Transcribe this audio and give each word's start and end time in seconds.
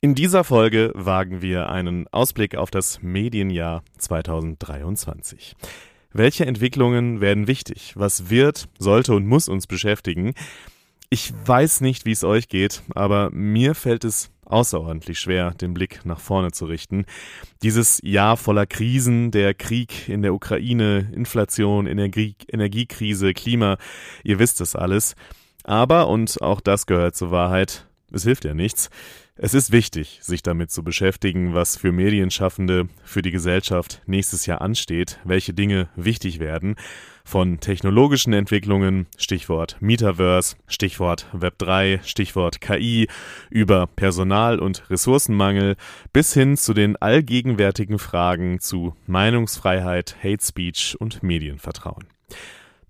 In 0.00 0.14
dieser 0.14 0.44
Folge 0.44 0.92
wagen 0.94 1.42
wir 1.42 1.70
einen 1.70 2.06
Ausblick 2.12 2.54
auf 2.54 2.70
das 2.70 3.02
Medienjahr 3.02 3.82
2023. 3.98 5.56
Welche 6.12 6.46
Entwicklungen 6.46 7.20
werden 7.20 7.48
wichtig? 7.48 7.94
Was 7.96 8.30
wird, 8.30 8.68
sollte 8.78 9.12
und 9.14 9.26
muss 9.26 9.48
uns 9.48 9.66
beschäftigen? 9.66 10.34
Ich 11.10 11.32
weiß 11.44 11.80
nicht, 11.80 12.06
wie 12.06 12.12
es 12.12 12.22
euch 12.22 12.46
geht, 12.46 12.84
aber 12.94 13.30
mir 13.32 13.74
fällt 13.74 14.04
es 14.04 14.30
außerordentlich 14.44 15.18
schwer, 15.18 15.50
den 15.50 15.74
Blick 15.74 16.06
nach 16.06 16.20
vorne 16.20 16.52
zu 16.52 16.66
richten. 16.66 17.04
Dieses 17.64 17.98
Jahr 18.04 18.36
voller 18.36 18.66
Krisen, 18.66 19.32
der 19.32 19.52
Krieg 19.52 20.08
in 20.08 20.22
der 20.22 20.32
Ukraine, 20.32 21.10
Inflation, 21.12 21.88
Energie, 21.88 22.36
Energiekrise, 22.46 23.34
Klima, 23.34 23.78
ihr 24.22 24.38
wisst 24.38 24.60
es 24.60 24.76
alles. 24.76 25.16
Aber, 25.64 26.06
und 26.06 26.40
auch 26.40 26.60
das 26.60 26.86
gehört 26.86 27.16
zur 27.16 27.32
Wahrheit, 27.32 27.88
es 28.12 28.22
hilft 28.22 28.44
ja 28.44 28.54
nichts. 28.54 28.90
Es 29.40 29.54
ist 29.54 29.70
wichtig, 29.70 30.18
sich 30.20 30.42
damit 30.42 30.72
zu 30.72 30.82
beschäftigen, 30.82 31.54
was 31.54 31.76
für 31.76 31.92
Medienschaffende, 31.92 32.88
für 33.04 33.22
die 33.22 33.30
Gesellschaft 33.30 34.02
nächstes 34.04 34.46
Jahr 34.46 34.60
ansteht, 34.60 35.20
welche 35.22 35.54
Dinge 35.54 35.88
wichtig 35.94 36.40
werden. 36.40 36.74
Von 37.24 37.60
technologischen 37.60 38.32
Entwicklungen, 38.32 39.06
Stichwort 39.16 39.76
Metaverse, 39.78 40.56
Stichwort 40.66 41.28
Web3, 41.32 42.02
Stichwort 42.02 42.60
KI, 42.60 43.06
über 43.48 43.86
Personal- 43.86 44.58
und 44.58 44.90
Ressourcenmangel 44.90 45.76
bis 46.12 46.34
hin 46.34 46.56
zu 46.56 46.74
den 46.74 46.96
allgegenwärtigen 46.96 48.00
Fragen 48.00 48.58
zu 48.58 48.96
Meinungsfreiheit, 49.06 50.16
Hate 50.20 50.44
Speech 50.44 50.96
und 50.98 51.22
Medienvertrauen. 51.22 52.08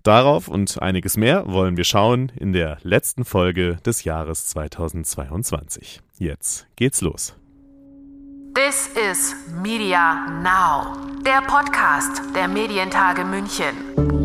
Darauf 0.03 0.47
und 0.47 0.81
einiges 0.81 1.17
mehr 1.17 1.43
wollen 1.47 1.75
wir 1.75 1.83
schauen 1.83 2.31
in 2.37 2.53
der 2.53 2.77
letzten 2.83 3.25
Folge 3.25 3.77
des 3.85 4.03
Jahres 4.05 4.45
2022. 4.47 6.01
Jetzt 6.17 6.67
geht's 6.75 7.01
los. 7.01 7.35
This 8.55 8.89
is 9.11 9.35
Media 9.61 10.27
Now, 10.41 10.95
der 11.23 11.41
Podcast 11.41 12.21
der 12.35 12.47
Medientage 12.47 13.23
München. 13.23 14.18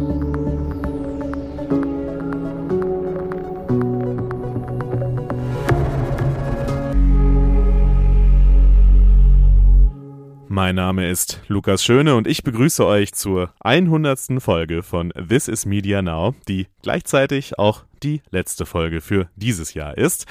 Mein 10.54 10.76
Name 10.76 11.10
ist 11.10 11.40
Lukas 11.48 11.82
Schöne 11.82 12.14
und 12.14 12.28
ich 12.28 12.44
begrüße 12.44 12.86
euch 12.86 13.12
zur 13.12 13.52
100. 13.58 14.40
Folge 14.40 14.84
von 14.84 15.12
This 15.28 15.48
is 15.48 15.66
Media 15.66 16.00
Now, 16.00 16.36
die 16.46 16.68
gleichzeitig 16.80 17.58
auch 17.58 17.82
die 18.04 18.22
letzte 18.30 18.64
Folge 18.64 19.00
für 19.00 19.28
dieses 19.34 19.74
Jahr 19.74 19.98
ist. 19.98 20.26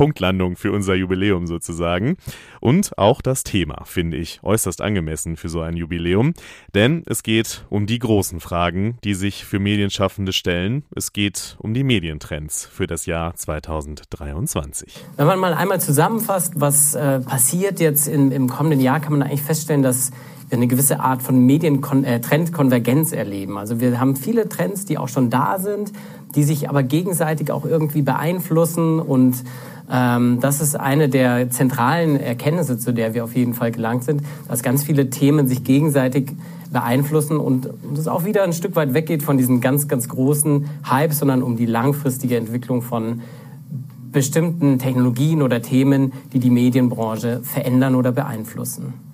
Punktlandung 0.00 0.56
für 0.56 0.72
unser 0.72 0.94
Jubiläum 0.94 1.46
sozusagen. 1.46 2.16
Und 2.58 2.96
auch 2.96 3.20
das 3.20 3.44
Thema 3.44 3.84
finde 3.84 4.16
ich 4.16 4.40
äußerst 4.42 4.80
angemessen 4.80 5.36
für 5.36 5.50
so 5.50 5.60
ein 5.60 5.76
Jubiläum, 5.76 6.32
denn 6.74 7.02
es 7.04 7.22
geht 7.22 7.66
um 7.68 7.84
die 7.84 7.98
großen 7.98 8.40
Fragen, 8.40 8.96
die 9.04 9.12
sich 9.12 9.44
für 9.44 9.58
Medienschaffende 9.58 10.32
stellen. 10.32 10.84
Es 10.96 11.12
geht 11.12 11.58
um 11.58 11.74
die 11.74 11.84
Medientrends 11.84 12.64
für 12.64 12.86
das 12.86 13.04
Jahr 13.04 13.34
2023. 13.34 15.04
Wenn 15.18 15.26
man 15.26 15.38
mal 15.38 15.52
einmal 15.52 15.82
zusammenfasst, 15.82 16.54
was 16.56 16.94
äh, 16.94 17.20
passiert 17.20 17.78
jetzt 17.78 18.08
in, 18.08 18.32
im 18.32 18.48
kommenden 18.48 18.80
Jahr, 18.80 19.00
kann 19.00 19.12
man 19.12 19.22
eigentlich 19.22 19.42
feststellen, 19.42 19.82
dass 19.82 20.12
wir 20.48 20.56
eine 20.56 20.66
gewisse 20.66 21.00
Art 21.00 21.20
von 21.20 21.44
Medientrendkonvergenz 21.44 23.12
äh, 23.12 23.16
erleben. 23.16 23.58
Also 23.58 23.80
wir 23.80 24.00
haben 24.00 24.16
viele 24.16 24.48
Trends, 24.48 24.86
die 24.86 24.96
auch 24.96 25.08
schon 25.08 25.28
da 25.28 25.58
sind, 25.58 25.92
die 26.34 26.42
sich 26.42 26.70
aber 26.70 26.82
gegenseitig 26.82 27.52
auch 27.52 27.66
irgendwie 27.66 28.00
beeinflussen 28.00 28.98
und 28.98 29.44
das 29.90 30.60
ist 30.60 30.78
eine 30.78 31.08
der 31.08 31.50
zentralen 31.50 32.20
Erkenntnisse, 32.20 32.78
zu 32.78 32.92
der 32.92 33.12
wir 33.12 33.24
auf 33.24 33.34
jeden 33.34 33.54
Fall 33.54 33.72
gelangt 33.72 34.04
sind, 34.04 34.22
dass 34.46 34.62
ganz 34.62 34.84
viele 34.84 35.10
Themen 35.10 35.48
sich 35.48 35.64
gegenseitig 35.64 36.30
beeinflussen 36.72 37.38
und 37.38 37.68
es 37.94 38.06
auch 38.06 38.24
wieder 38.24 38.44
ein 38.44 38.52
Stück 38.52 38.76
weit 38.76 38.94
weggeht 38.94 39.24
von 39.24 39.36
diesen 39.36 39.60
ganz, 39.60 39.88
ganz 39.88 40.08
großen 40.08 40.66
Hypes, 40.88 41.18
sondern 41.18 41.42
um 41.42 41.56
die 41.56 41.66
langfristige 41.66 42.36
Entwicklung 42.36 42.82
von 42.82 43.22
bestimmten 44.12 44.78
Technologien 44.78 45.42
oder 45.42 45.60
Themen, 45.60 46.12
die 46.32 46.38
die 46.38 46.50
Medienbranche 46.50 47.40
verändern 47.42 47.96
oder 47.96 48.12
beeinflussen. 48.12 49.09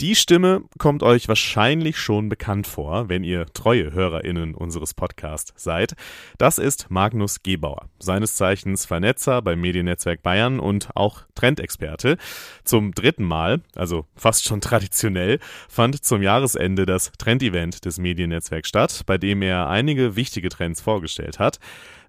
Die 0.00 0.14
Stimme 0.14 0.62
kommt 0.78 1.02
euch 1.02 1.28
wahrscheinlich 1.28 1.98
schon 1.98 2.30
bekannt 2.30 2.66
vor, 2.66 3.10
wenn 3.10 3.22
ihr 3.22 3.44
treue 3.52 3.92
HörerInnen 3.92 4.54
unseres 4.54 4.94
Podcasts 4.94 5.52
seid. 5.62 5.94
Das 6.38 6.56
ist 6.56 6.90
Magnus 6.90 7.42
Gebauer, 7.42 7.90
seines 7.98 8.34
Zeichens 8.34 8.86
Vernetzer 8.86 9.42
beim 9.42 9.60
Mediennetzwerk 9.60 10.22
Bayern 10.22 10.58
und 10.58 10.96
auch 10.96 11.24
Trendexperte. 11.34 12.16
Zum 12.64 12.94
dritten 12.94 13.24
Mal, 13.24 13.60
also 13.76 14.06
fast 14.16 14.46
schon 14.46 14.62
traditionell, 14.62 15.38
fand 15.68 16.02
zum 16.02 16.22
Jahresende 16.22 16.86
das 16.86 17.12
Trendevent 17.18 17.84
des 17.84 17.98
Mediennetzwerks 17.98 18.70
statt, 18.70 19.02
bei 19.04 19.18
dem 19.18 19.42
er 19.42 19.68
einige 19.68 20.16
wichtige 20.16 20.48
Trends 20.48 20.80
vorgestellt 20.80 21.38
hat. 21.38 21.58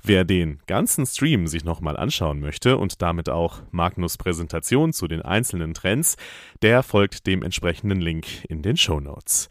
Wer 0.04 0.24
den 0.24 0.58
ganzen 0.66 1.06
Stream 1.06 1.46
sich 1.46 1.64
nochmal 1.64 1.96
anschauen 1.96 2.40
möchte 2.40 2.78
und 2.78 3.04
damit 3.04 3.30
auch 3.30 3.62
Magnus 3.70 4.18
Präsentation 4.18 4.94
zu 4.94 5.08
den 5.08 5.22
einzelnen 5.22 5.76
Trends, 5.76 6.18
der 6.64 6.82
folgt 6.82 7.28
dem 7.28 7.44
entsprechenden 7.44 8.02
Link 8.02 8.44
in 8.50 8.64
den 8.64 8.78
Show 8.78 9.00
Notes. 9.00 9.48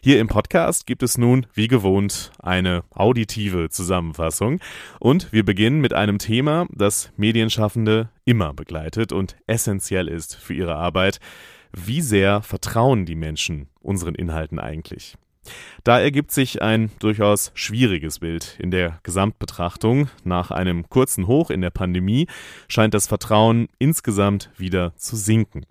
Hier 0.00 0.20
im 0.20 0.28
Podcast 0.28 0.86
gibt 0.86 1.02
es 1.02 1.18
nun, 1.18 1.46
wie 1.52 1.66
gewohnt, 1.66 2.30
eine 2.38 2.84
auditive 2.90 3.70
Zusammenfassung 3.70 4.60
und 5.00 5.32
wir 5.32 5.44
beginnen 5.44 5.80
mit 5.80 5.92
einem 5.92 6.18
Thema, 6.18 6.68
das 6.70 7.10
Medienschaffende 7.16 8.08
immer 8.24 8.54
begleitet 8.54 9.12
und 9.12 9.36
essentiell 9.48 10.06
ist 10.06 10.36
für 10.36 10.54
ihre 10.54 10.76
Arbeit. 10.76 11.18
Wie 11.72 12.02
sehr 12.02 12.40
vertrauen 12.42 13.04
die 13.04 13.16
Menschen 13.16 13.68
unseren 13.80 14.14
Inhalten 14.14 14.60
eigentlich? 14.60 15.16
Da 15.84 16.00
ergibt 16.00 16.30
sich 16.30 16.62
ein 16.62 16.90
durchaus 16.98 17.50
schwieriges 17.54 18.18
Bild 18.18 18.56
in 18.58 18.70
der 18.70 18.98
Gesamtbetrachtung. 19.02 20.08
Nach 20.24 20.50
einem 20.50 20.88
kurzen 20.88 21.26
Hoch 21.26 21.50
in 21.50 21.60
der 21.60 21.70
Pandemie 21.70 22.26
scheint 22.68 22.94
das 22.94 23.06
Vertrauen 23.06 23.68
insgesamt 23.78 24.50
wieder 24.56 24.94
zu 24.96 25.16
sinken. 25.16 25.66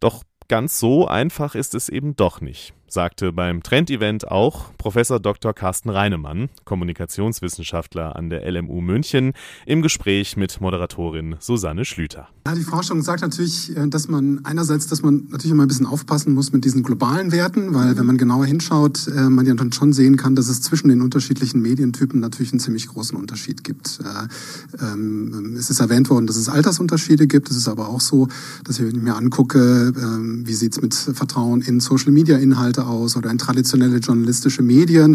Doch 0.00 0.22
ganz 0.48 0.78
so 0.78 1.06
einfach 1.08 1.54
ist 1.54 1.74
es 1.74 1.88
eben 1.88 2.16
doch 2.16 2.40
nicht 2.40 2.74
sagte 2.94 3.32
beim 3.32 3.62
Trend-Event 3.62 4.30
auch 4.30 4.72
Professor 4.78 5.20
Dr. 5.20 5.52
Carsten 5.52 5.90
Reinemann, 5.90 6.48
Kommunikationswissenschaftler 6.64 8.16
an 8.16 8.30
der 8.30 8.50
LMU 8.50 8.80
München, 8.80 9.32
im 9.66 9.82
Gespräch 9.82 10.36
mit 10.36 10.60
Moderatorin 10.60 11.36
Susanne 11.40 11.84
Schlüter. 11.84 12.28
Ja, 12.46 12.54
die 12.54 12.62
Forschung 12.62 13.02
sagt 13.02 13.22
natürlich, 13.22 13.76
äh, 13.76 13.88
dass 13.88 14.08
man 14.08 14.44
einerseits, 14.44 14.86
dass 14.86 15.02
man 15.02 15.26
natürlich 15.30 15.50
immer 15.50 15.64
ein 15.64 15.68
bisschen 15.68 15.86
aufpassen 15.86 16.34
muss 16.34 16.52
mit 16.52 16.64
diesen 16.64 16.82
globalen 16.82 17.32
Werten, 17.32 17.74
weil 17.74 17.96
wenn 17.96 18.06
man 18.06 18.16
genauer 18.16 18.46
hinschaut, 18.46 19.08
äh, 19.08 19.28
man 19.28 19.44
ja 19.44 19.54
dann 19.54 19.72
schon 19.72 19.92
sehen 19.92 20.16
kann, 20.16 20.36
dass 20.36 20.48
es 20.48 20.62
zwischen 20.62 20.88
den 20.88 21.02
unterschiedlichen 21.02 21.60
Medientypen 21.60 22.20
natürlich 22.20 22.52
einen 22.52 22.60
ziemlich 22.60 22.86
großen 22.86 23.18
Unterschied 23.18 23.64
gibt. 23.64 23.98
Äh, 24.00 24.84
ähm, 24.84 25.56
es 25.58 25.68
ist 25.68 25.80
erwähnt 25.80 26.10
worden, 26.10 26.28
dass 26.28 26.36
es 26.36 26.48
Altersunterschiede 26.48 27.26
gibt. 27.26 27.50
Es 27.50 27.56
ist 27.56 27.66
aber 27.68 27.88
auch 27.88 28.00
so, 28.00 28.28
dass 28.62 28.78
ich 28.78 28.94
mir 28.94 29.16
angucke, 29.16 29.92
ähm, 29.96 30.46
wie 30.46 30.54
sieht 30.54 30.74
es 30.74 30.82
mit 30.82 30.94
Vertrauen 30.94 31.60
in 31.60 31.80
Social-Media-Inhalte 31.80 32.83
aus 32.86 33.16
oder 33.16 33.30
in 33.30 33.38
traditionelle 33.38 33.98
journalistische 33.98 34.62
Medien. 34.62 35.14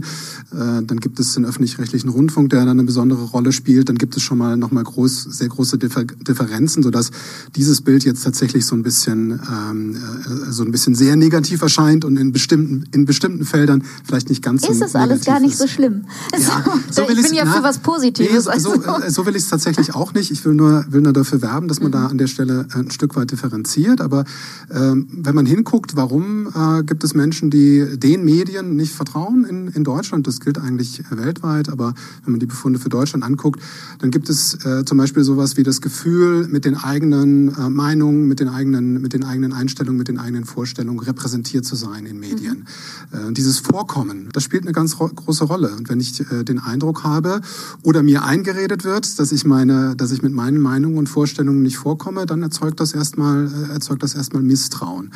Äh, 0.52 0.84
dann 0.84 1.00
gibt 1.00 1.19
es 1.19 1.34
den 1.34 1.46
öffentlich-rechtlichen 1.46 2.09
Rundfunk, 2.09 2.50
der 2.50 2.59
dann 2.59 2.69
eine 2.69 2.84
besondere 2.84 3.24
Rolle 3.25 3.52
spielt. 3.52 3.90
Dann 3.90 3.97
gibt 3.97 4.16
es 4.18 4.24
schon 4.24 4.38
mal 4.38 4.57
nochmal 4.57 4.84
groß, 4.84 5.24
sehr 5.24 5.47
große 5.47 5.78
Differ 5.78 6.03
Differenzen, 6.03 6.84
sodass 6.84 7.12
dieses 7.56 7.81
Bild 7.81 8.03
jetzt 8.03 8.24
tatsächlich 8.24 8.66
so 8.66 8.75
ein 8.75 8.84
bisschen, 8.84 9.40
ähm, 9.50 9.96
äh, 9.96 10.52
so 10.52 10.63
ein 10.63 10.72
bisschen 10.72 10.96
sehr 10.96 11.16
negativ 11.16 11.62
erscheint 11.62 12.06
und 12.06 12.18
in 12.18 12.31
bestimmten, 12.31 12.85
in 12.91 13.06
bestimmten 13.06 13.46
Feldern 13.46 13.84
vielleicht 14.03 14.29
nicht 14.29 14.44
ganz 14.44 14.62
ist 14.63 14.68
so 14.68 14.85
Ist 14.85 14.90
es 14.90 14.96
alles 14.96 15.25
gar 15.25 15.40
nicht 15.40 15.58
so 15.58 15.68
schlimm? 15.68 16.06
Ja, 16.34 16.63
so 16.91 17.03
ich 17.09 17.22
bin 17.22 17.34
ja 17.34 17.46
na, 17.46 17.53
für 17.53 17.63
was 17.63 17.79
Positives. 17.79 18.47
Nee, 18.47 18.59
so, 18.59 18.74
äh, 18.74 19.09
so 19.09 19.25
will 19.25 19.35
ich 19.35 19.44
es 19.44 19.50
tatsächlich 19.50 19.96
auch 19.96 20.13
nicht. 20.13 20.31
Ich 20.31 20.44
will 20.46 20.53
nur, 20.53 20.85
will 20.90 21.02
nur 21.02 21.13
dafür 21.13 21.41
werben, 21.41 21.68
dass 21.68 21.79
man 21.79 21.90
mhm. 21.90 21.94
da 21.94 22.06
an 22.08 22.18
der 22.18 22.28
Stelle 22.28 22.68
ein 22.74 22.91
Stück 22.91 23.16
weit 23.16 23.31
differenziert. 23.31 24.02
Aber 24.02 24.25
ähm, 24.72 25.08
wenn 25.11 25.35
man 25.35 25.46
hinguckt, 25.46 25.96
warum 25.96 26.47
äh, 26.47 26.84
gibt 26.84 27.03
es 27.03 27.14
Menschen, 27.14 27.49
die 27.49 27.59
die 27.59 28.00
den 28.00 28.23
Medien 28.23 28.76
nicht 28.76 28.94
vertrauen 28.94 29.46
in, 29.46 29.67
in 29.67 29.84
Deutschland. 29.84 30.28
Das 30.28 30.40
gilt 30.40 30.58
eigentlich 30.58 31.03
weltweit, 31.09 31.70
aber 31.70 31.94
wenn 32.23 32.32
man 32.32 32.40
die 32.40 32.46
Befunde 32.46 32.79
für 32.79 32.90
Deutschland 32.90 33.23
anguckt, 33.23 33.61
dann 34.00 34.11
gibt 34.11 34.29
es 34.29 34.53
äh, 34.66 34.85
zum 34.85 34.97
Beispiel 34.97 35.23
sowas 35.23 35.58
wie 35.58 35.64
das 35.64 35.82
Gefühl, 35.82 36.47
mit 36.47 36.66
den 36.66 36.76
eigenen 36.76 37.56
äh, 37.56 37.70
Meinungen, 37.70 38.28
mit 38.28 38.40
den 38.40 38.47
eigenen, 38.47 39.02
mit 39.02 39.14
den 39.14 39.23
eigenen 39.23 39.53
Einstellungen, 39.53 39.97
mit 39.97 40.08
den 40.08 40.20
eigenen 40.20 40.46
Vorstellungen 40.46 41.00
repräsentiert 41.00 41.66
zu 41.66 41.76
sein 41.76 42.06
in 42.06 42.20
Medien. 42.20 42.66
Mhm. 43.11 43.29
Äh, 43.29 43.34
dieses 43.34 43.59
Vorkommen, 43.59 44.29
das 44.32 44.44
spielt 44.44 44.64
eine 44.64 44.72
ganz 44.72 44.97
große 44.97 45.44
Rolle. 45.44 45.76
Und 45.76 45.90
wenn 45.90 46.00
ich 46.00 46.20
äh, 46.32 46.44
den 46.44 46.59
Eindruck 46.59 47.03
habe 47.03 47.41
oder 47.84 48.03
mir 48.03 48.23
eingeredet 48.23 48.84
wird, 48.84 49.20
dass 49.20 49.32
ich 49.32 49.46
meine, 49.46 49.96
dass 49.96 50.11
ich 50.11 50.22
mit 50.22 50.34
meinen 50.34 50.61
Meinungen 50.61 50.97
und 50.97 51.09
Vorstellungen 51.09 51.61
nicht 51.61 51.78
vorkomme, 51.78 52.26
dann 52.26 52.41
erzeugt 52.41 52.79
das 52.79 52.94
erstmal, 52.94 53.47
äh, 53.47 53.73
erzeugt 53.73 54.03
das 54.03 54.16
erstmal 54.16 54.44
Misstrauen. 54.44 55.11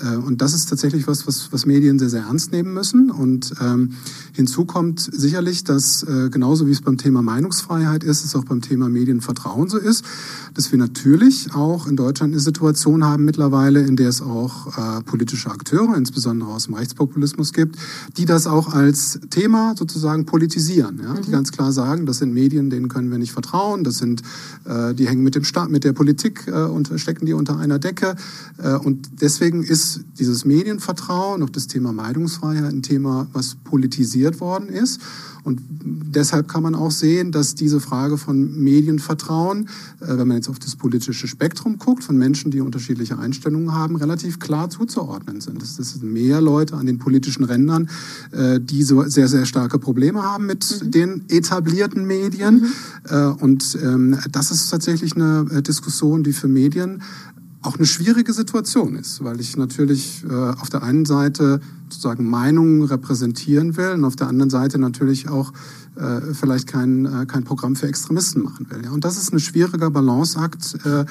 Äh, 0.00 0.16
und 0.16 0.42
das 0.42 0.52
ist 0.52 0.68
tatsächlich 0.68 1.06
was, 1.06 1.26
was, 1.26 1.52
was 1.52 1.64
Medien 1.64 1.75
Medien 1.76 1.98
sehr, 1.98 2.08
sehr 2.08 2.22
ernst 2.22 2.52
nehmen 2.52 2.72
müssen. 2.72 3.10
Und 3.10 3.52
ähm, 3.60 3.90
hinzu 4.32 4.64
kommt 4.64 5.00
sicherlich, 5.00 5.62
dass 5.62 6.02
äh, 6.02 6.30
genauso 6.30 6.66
wie 6.66 6.70
es 6.70 6.80
beim 6.80 6.96
Thema 6.96 7.20
Meinungsfreiheit 7.20 8.02
ist, 8.02 8.24
es 8.24 8.34
auch 8.34 8.44
beim 8.44 8.62
Thema 8.62 8.88
Medienvertrauen 8.88 9.68
so 9.68 9.76
ist, 9.76 10.04
dass 10.54 10.72
wir 10.72 10.78
natürlich 10.78 11.54
auch 11.54 11.86
in 11.86 11.96
Deutschland 11.96 12.32
eine 12.32 12.40
Situation 12.40 13.04
haben 13.04 13.24
mittlerweile, 13.24 13.80
in 13.82 13.96
der 13.96 14.08
es 14.08 14.22
auch 14.22 14.78
äh, 14.78 15.02
politische 15.02 15.50
Akteure, 15.50 15.96
insbesondere 15.96 16.48
aus 16.48 16.64
dem 16.64 16.74
Rechtspopulismus 16.74 17.52
gibt, 17.52 17.76
die 18.16 18.24
das 18.24 18.46
auch 18.46 18.72
als 18.72 19.20
Thema 19.28 19.74
sozusagen 19.76 20.24
politisieren. 20.24 21.00
Ja? 21.02 21.12
Mhm. 21.12 21.22
Die 21.22 21.30
ganz 21.30 21.52
klar 21.52 21.72
sagen, 21.72 22.06
das 22.06 22.18
sind 22.18 22.32
Medien, 22.32 22.70
denen 22.70 22.88
können 22.88 23.10
wir 23.10 23.18
nicht 23.18 23.32
vertrauen, 23.32 23.84
das 23.84 23.98
sind, 23.98 24.22
äh, 24.64 24.94
die 24.94 25.06
hängen 25.08 25.22
mit 25.22 25.34
dem 25.34 25.44
Staat, 25.44 25.70
mit 25.70 25.84
der 25.84 25.92
Politik 25.92 26.46
äh, 26.46 26.52
und 26.52 26.90
stecken 26.96 27.26
die 27.26 27.34
unter 27.34 27.58
einer 27.58 27.78
Decke. 27.78 28.16
Äh, 28.62 28.76
und 28.76 29.20
deswegen 29.20 29.62
ist 29.62 30.00
dieses 30.18 30.46
Medienvertrauen, 30.46 31.42
auch 31.42 31.50
das 31.50 31.65
Thema 31.66 31.92
Meinungsfreiheit 31.92 32.72
ein 32.72 32.82
Thema, 32.82 33.26
was 33.32 33.56
politisiert 33.64 34.40
worden 34.40 34.68
ist. 34.68 35.00
Und 35.46 35.60
deshalb 35.84 36.48
kann 36.48 36.64
man 36.64 36.74
auch 36.74 36.90
sehen, 36.90 37.30
dass 37.30 37.54
diese 37.54 37.78
Frage 37.78 38.18
von 38.18 38.64
Medienvertrauen, 38.64 39.68
äh, 40.00 40.18
wenn 40.18 40.26
man 40.26 40.38
jetzt 40.38 40.48
auf 40.48 40.58
das 40.58 40.74
politische 40.74 41.28
Spektrum 41.28 41.78
guckt, 41.78 42.02
von 42.02 42.18
Menschen, 42.18 42.50
die 42.50 42.60
unterschiedliche 42.60 43.16
Einstellungen 43.16 43.72
haben, 43.72 43.94
relativ 43.94 44.40
klar 44.40 44.70
zuzuordnen 44.70 45.40
sind. 45.40 45.62
Es 45.62 45.76
sind 45.76 46.02
mehr 46.02 46.40
Leute 46.40 46.74
an 46.76 46.86
den 46.86 46.98
politischen 46.98 47.44
Rändern, 47.44 47.88
äh, 48.32 48.58
die 48.60 48.82
so 48.82 49.04
sehr, 49.04 49.28
sehr 49.28 49.46
starke 49.46 49.78
Probleme 49.78 50.24
haben 50.24 50.46
mit 50.46 50.82
mhm. 50.82 50.90
den 50.90 51.22
etablierten 51.28 52.04
Medien. 52.08 52.62
Mhm. 52.62 52.68
Äh, 53.08 53.26
und 53.26 53.78
ähm, 53.80 54.18
das 54.32 54.50
ist 54.50 54.68
tatsächlich 54.68 55.14
eine 55.14 55.62
Diskussion, 55.62 56.24
die 56.24 56.32
für 56.32 56.48
Medien 56.48 57.02
auch 57.66 57.76
eine 57.76 57.86
schwierige 57.86 58.32
Situation 58.32 58.96
ist, 58.96 59.22
weil 59.22 59.40
ich 59.40 59.56
natürlich 59.56 60.24
äh, 60.24 60.32
auf 60.32 60.70
der 60.70 60.82
einen 60.82 61.04
Seite 61.04 61.60
sozusagen 61.88 62.28
Meinungen 62.28 62.82
repräsentieren 62.82 63.76
will 63.76 63.90
und 63.90 64.04
auf 64.04 64.16
der 64.16 64.28
anderen 64.28 64.50
Seite 64.50 64.78
natürlich 64.78 65.28
auch 65.28 65.52
äh, 65.96 66.34
vielleicht 66.34 66.66
kein, 66.66 67.06
äh, 67.06 67.26
kein 67.26 67.44
Programm 67.44 67.76
für 67.76 67.88
Extremisten 67.88 68.42
machen 68.42 68.70
will. 68.70 68.84
Ja. 68.84 68.90
Und 68.90 69.04
das 69.04 69.16
ist 69.16 69.32
ein 69.32 69.40
schwieriger 69.40 69.90
Balanceakt, 69.90 70.84
äh, 70.84 71.04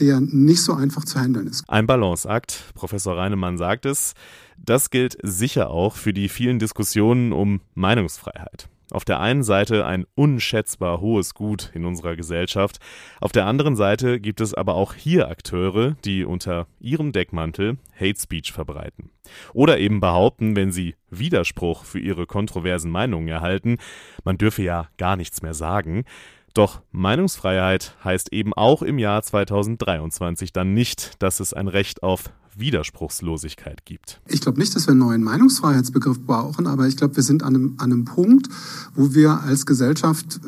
der 0.00 0.20
nicht 0.20 0.62
so 0.62 0.74
einfach 0.74 1.04
zu 1.04 1.18
handeln 1.20 1.46
ist. 1.46 1.64
Ein 1.68 1.86
Balanceakt, 1.86 2.72
Professor 2.74 3.16
Reinemann 3.16 3.58
sagt 3.58 3.86
es, 3.86 4.14
das 4.58 4.90
gilt 4.90 5.16
sicher 5.22 5.70
auch 5.70 5.96
für 5.96 6.12
die 6.12 6.28
vielen 6.28 6.58
Diskussionen 6.58 7.32
um 7.32 7.60
Meinungsfreiheit. 7.74 8.68
Auf 8.92 9.06
der 9.06 9.20
einen 9.20 9.42
Seite 9.42 9.86
ein 9.86 10.04
unschätzbar 10.14 11.00
hohes 11.00 11.32
Gut 11.32 11.70
in 11.72 11.86
unserer 11.86 12.14
Gesellschaft, 12.14 12.78
auf 13.22 13.32
der 13.32 13.46
anderen 13.46 13.74
Seite 13.74 14.20
gibt 14.20 14.42
es 14.42 14.52
aber 14.52 14.74
auch 14.74 14.92
hier 14.92 15.28
Akteure, 15.28 15.96
die 16.04 16.26
unter 16.26 16.66
ihrem 16.78 17.12
Deckmantel 17.12 17.78
Hate 17.98 18.20
Speech 18.20 18.52
verbreiten. 18.52 19.10
Oder 19.54 19.78
eben 19.78 20.00
behaupten, 20.00 20.56
wenn 20.56 20.72
sie 20.72 20.94
Widerspruch 21.08 21.84
für 21.84 22.00
ihre 22.00 22.26
kontroversen 22.26 22.90
Meinungen 22.90 23.28
erhalten, 23.28 23.78
man 24.24 24.36
dürfe 24.36 24.62
ja 24.62 24.88
gar 24.98 25.16
nichts 25.16 25.40
mehr 25.40 25.54
sagen. 25.54 26.04
Doch 26.52 26.82
Meinungsfreiheit 26.90 27.96
heißt 28.04 28.30
eben 28.34 28.52
auch 28.52 28.82
im 28.82 28.98
Jahr 28.98 29.22
2023 29.22 30.52
dann 30.52 30.74
nicht, 30.74 31.22
dass 31.22 31.40
es 31.40 31.54
ein 31.54 31.68
Recht 31.68 32.02
auf 32.02 32.24
Widerspruchslosigkeit 32.56 33.84
gibt. 33.84 34.20
Ich 34.28 34.40
glaube 34.40 34.58
nicht, 34.58 34.74
dass 34.76 34.86
wir 34.86 34.92
einen 34.92 35.00
neuen 35.00 35.22
Meinungsfreiheitsbegriff 35.22 36.20
brauchen, 36.20 36.66
aber 36.66 36.86
ich 36.86 36.96
glaube, 36.96 37.16
wir 37.16 37.22
sind 37.22 37.42
an 37.42 37.54
einem, 37.54 37.74
an 37.78 37.92
einem 37.92 38.04
Punkt, 38.04 38.48
wo 38.94 39.14
wir 39.14 39.42
als 39.42 39.66
Gesellschaft 39.66 40.40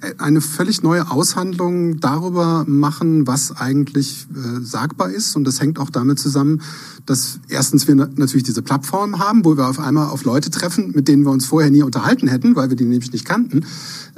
äh, 0.00 0.14
eine 0.18 0.40
völlig 0.40 0.82
neue 0.82 1.10
Aushandlung 1.10 2.00
darüber 2.00 2.64
machen, 2.66 3.26
was 3.26 3.56
eigentlich 3.56 4.26
äh, 4.34 4.60
sagbar 4.62 5.10
ist. 5.10 5.36
Und 5.36 5.44
das 5.44 5.60
hängt 5.60 5.78
auch 5.78 5.90
damit 5.90 6.18
zusammen, 6.18 6.62
dass 7.06 7.40
erstens 7.48 7.86
wir 7.88 7.94
natürlich 7.94 8.44
diese 8.44 8.62
Plattform 8.62 9.18
haben, 9.18 9.44
wo 9.44 9.56
wir 9.56 9.68
auf 9.68 9.78
einmal 9.78 10.08
auf 10.08 10.24
Leute 10.24 10.50
treffen, 10.50 10.92
mit 10.94 11.08
denen 11.08 11.24
wir 11.24 11.30
uns 11.30 11.46
vorher 11.46 11.70
nie 11.70 11.82
unterhalten 11.82 12.28
hätten, 12.28 12.56
weil 12.56 12.70
wir 12.70 12.76
die 12.76 12.84
nämlich 12.84 13.12
nicht 13.12 13.24
kannten. 13.24 13.66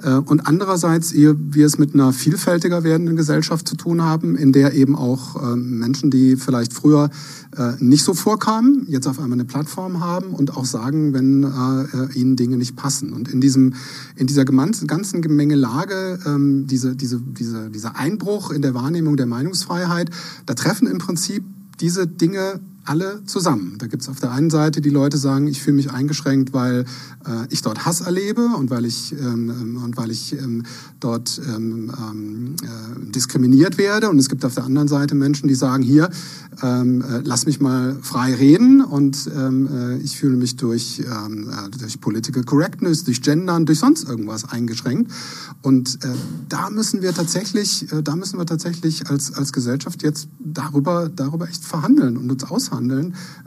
Äh, 0.03 0.15
und 0.15 0.47
andererseits 0.47 1.13
wir 1.15 1.67
es 1.67 1.79
mit 1.79 1.95
einer 1.95 2.13
vielfältiger 2.13 2.85
werdenden 2.85 3.17
Gesellschaft 3.17 3.67
zu 3.67 3.77
tun 3.77 4.03
haben, 4.03 4.37
in 4.37 4.53
der 4.53 4.75
eben 4.75 4.97
auch 4.97 5.43
ähm, 5.43 5.79
Menschen, 5.79 6.11
die 6.11 6.37
vielleicht 6.37 6.73
früher 6.85 7.09
äh, 7.57 7.73
nicht 7.79 8.05
so 8.05 8.13
vorkamen, 8.13 8.85
jetzt 8.91 9.07
auf 9.07 9.19
einmal 9.19 9.39
eine 9.39 9.47
Plattform 9.47 10.01
haben 10.01 10.35
und 10.35 10.55
auch 10.55 10.67
sagen, 10.67 11.15
wenn 11.15 11.43
äh, 11.43 12.13
ihnen 12.13 12.37
Dinge 12.37 12.59
nicht 12.59 12.77
passen. 12.77 13.15
Und 13.15 13.31
in 13.31 13.41
diesem, 13.41 13.73
in 14.17 14.27
dieser 14.27 14.45
ganzen 14.45 15.23
Gemengelage, 15.23 16.19
ähm, 16.27 16.67
diese, 16.67 16.95
diese, 16.95 17.21
diese, 17.21 17.71
dieser 17.71 17.97
Einbruch 17.97 18.51
in 18.51 18.61
der 18.61 18.75
Wahrnehmung 18.75 19.17
der 19.17 19.25
Meinungsfreiheit, 19.25 20.11
da 20.45 20.53
treffen 20.53 20.87
im 20.87 20.99
Prinzip 20.99 21.43
diese 21.81 22.07
Dinge 22.07 22.61
alle 22.85 23.25
zusammen. 23.25 23.77
Da 23.79 23.87
gibt 23.87 24.03
es 24.03 24.09
auf 24.09 24.21
der 24.21 24.33
einen 24.33 24.51
Seite 24.51 24.81
die 24.81 24.91
Leute 24.91 25.17
sagen, 25.17 25.47
ich 25.47 25.63
fühle 25.63 25.77
mich 25.77 25.91
eingeschränkt, 25.91 26.53
weil 26.53 26.85
äh, 27.27 27.47
ich 27.51 27.63
dort 27.63 27.87
Hass 27.87 28.03
erlebe 28.03 28.51
und 28.57 28.71
weil 28.71 28.85
ich 28.85 29.13
ähm, 29.13 29.51
ähm 29.51 29.83
und 29.83 29.97
weil 29.97 30.11
ich 30.11 30.33
ähm, 30.33 30.65
dort 31.01 31.41
ähm, 31.47 31.93
ähm, 31.99 32.57
äh, 32.63 33.11
diskriminiert 33.11 33.79
werde. 33.79 34.11
Und 34.11 34.19
es 34.19 34.29
gibt 34.29 34.45
auf 34.45 34.55
der 34.55 34.65
anderen 34.65 34.89
Seite 34.89 35.15
Menschen, 35.15 35.49
die 35.49 35.55
sagen, 35.55 35.83
hier, 35.83 36.11
ähm, 36.63 37.03
äh, 37.03 37.21
lass 37.25 37.47
mich 37.47 37.61
mal 37.61 37.97
frei 38.03 38.35
reden 38.35 38.83
und 38.83 39.27
äh, 39.27 39.97
ich 39.99 40.17
fühle 40.17 40.37
mich 40.37 40.57
durch, 40.57 41.01
äh, 41.01 41.79
durch 41.79 42.01
Political 42.01 42.45
Correctness, 42.45 43.05
durch 43.05 43.23
Gendern, 43.23 43.67
durch 43.67 43.79
sonst 43.79 44.09
irgendwas 44.09 44.45
eingeschränkt. 44.51 45.11
Und 45.63 46.05
äh, 46.05 46.09
da 46.49 46.71
müssen 46.71 47.03
wir 47.03 47.13
tatsächlich, 47.15 47.87
da 48.03 48.17
müssen 48.17 48.39
wir 48.39 48.47
tatsächlich 48.47 49.09
als, 49.09 49.33
als 49.33 49.53
Gesellschaft 49.53 50.03
jetzt 50.03 50.29
darüber, 50.39 51.11
darüber 51.15 51.49
echt 51.49 51.65
verhandeln 51.65 52.17
und 52.17 52.31
uns 52.31 52.45
aushandeln. 52.45 52.74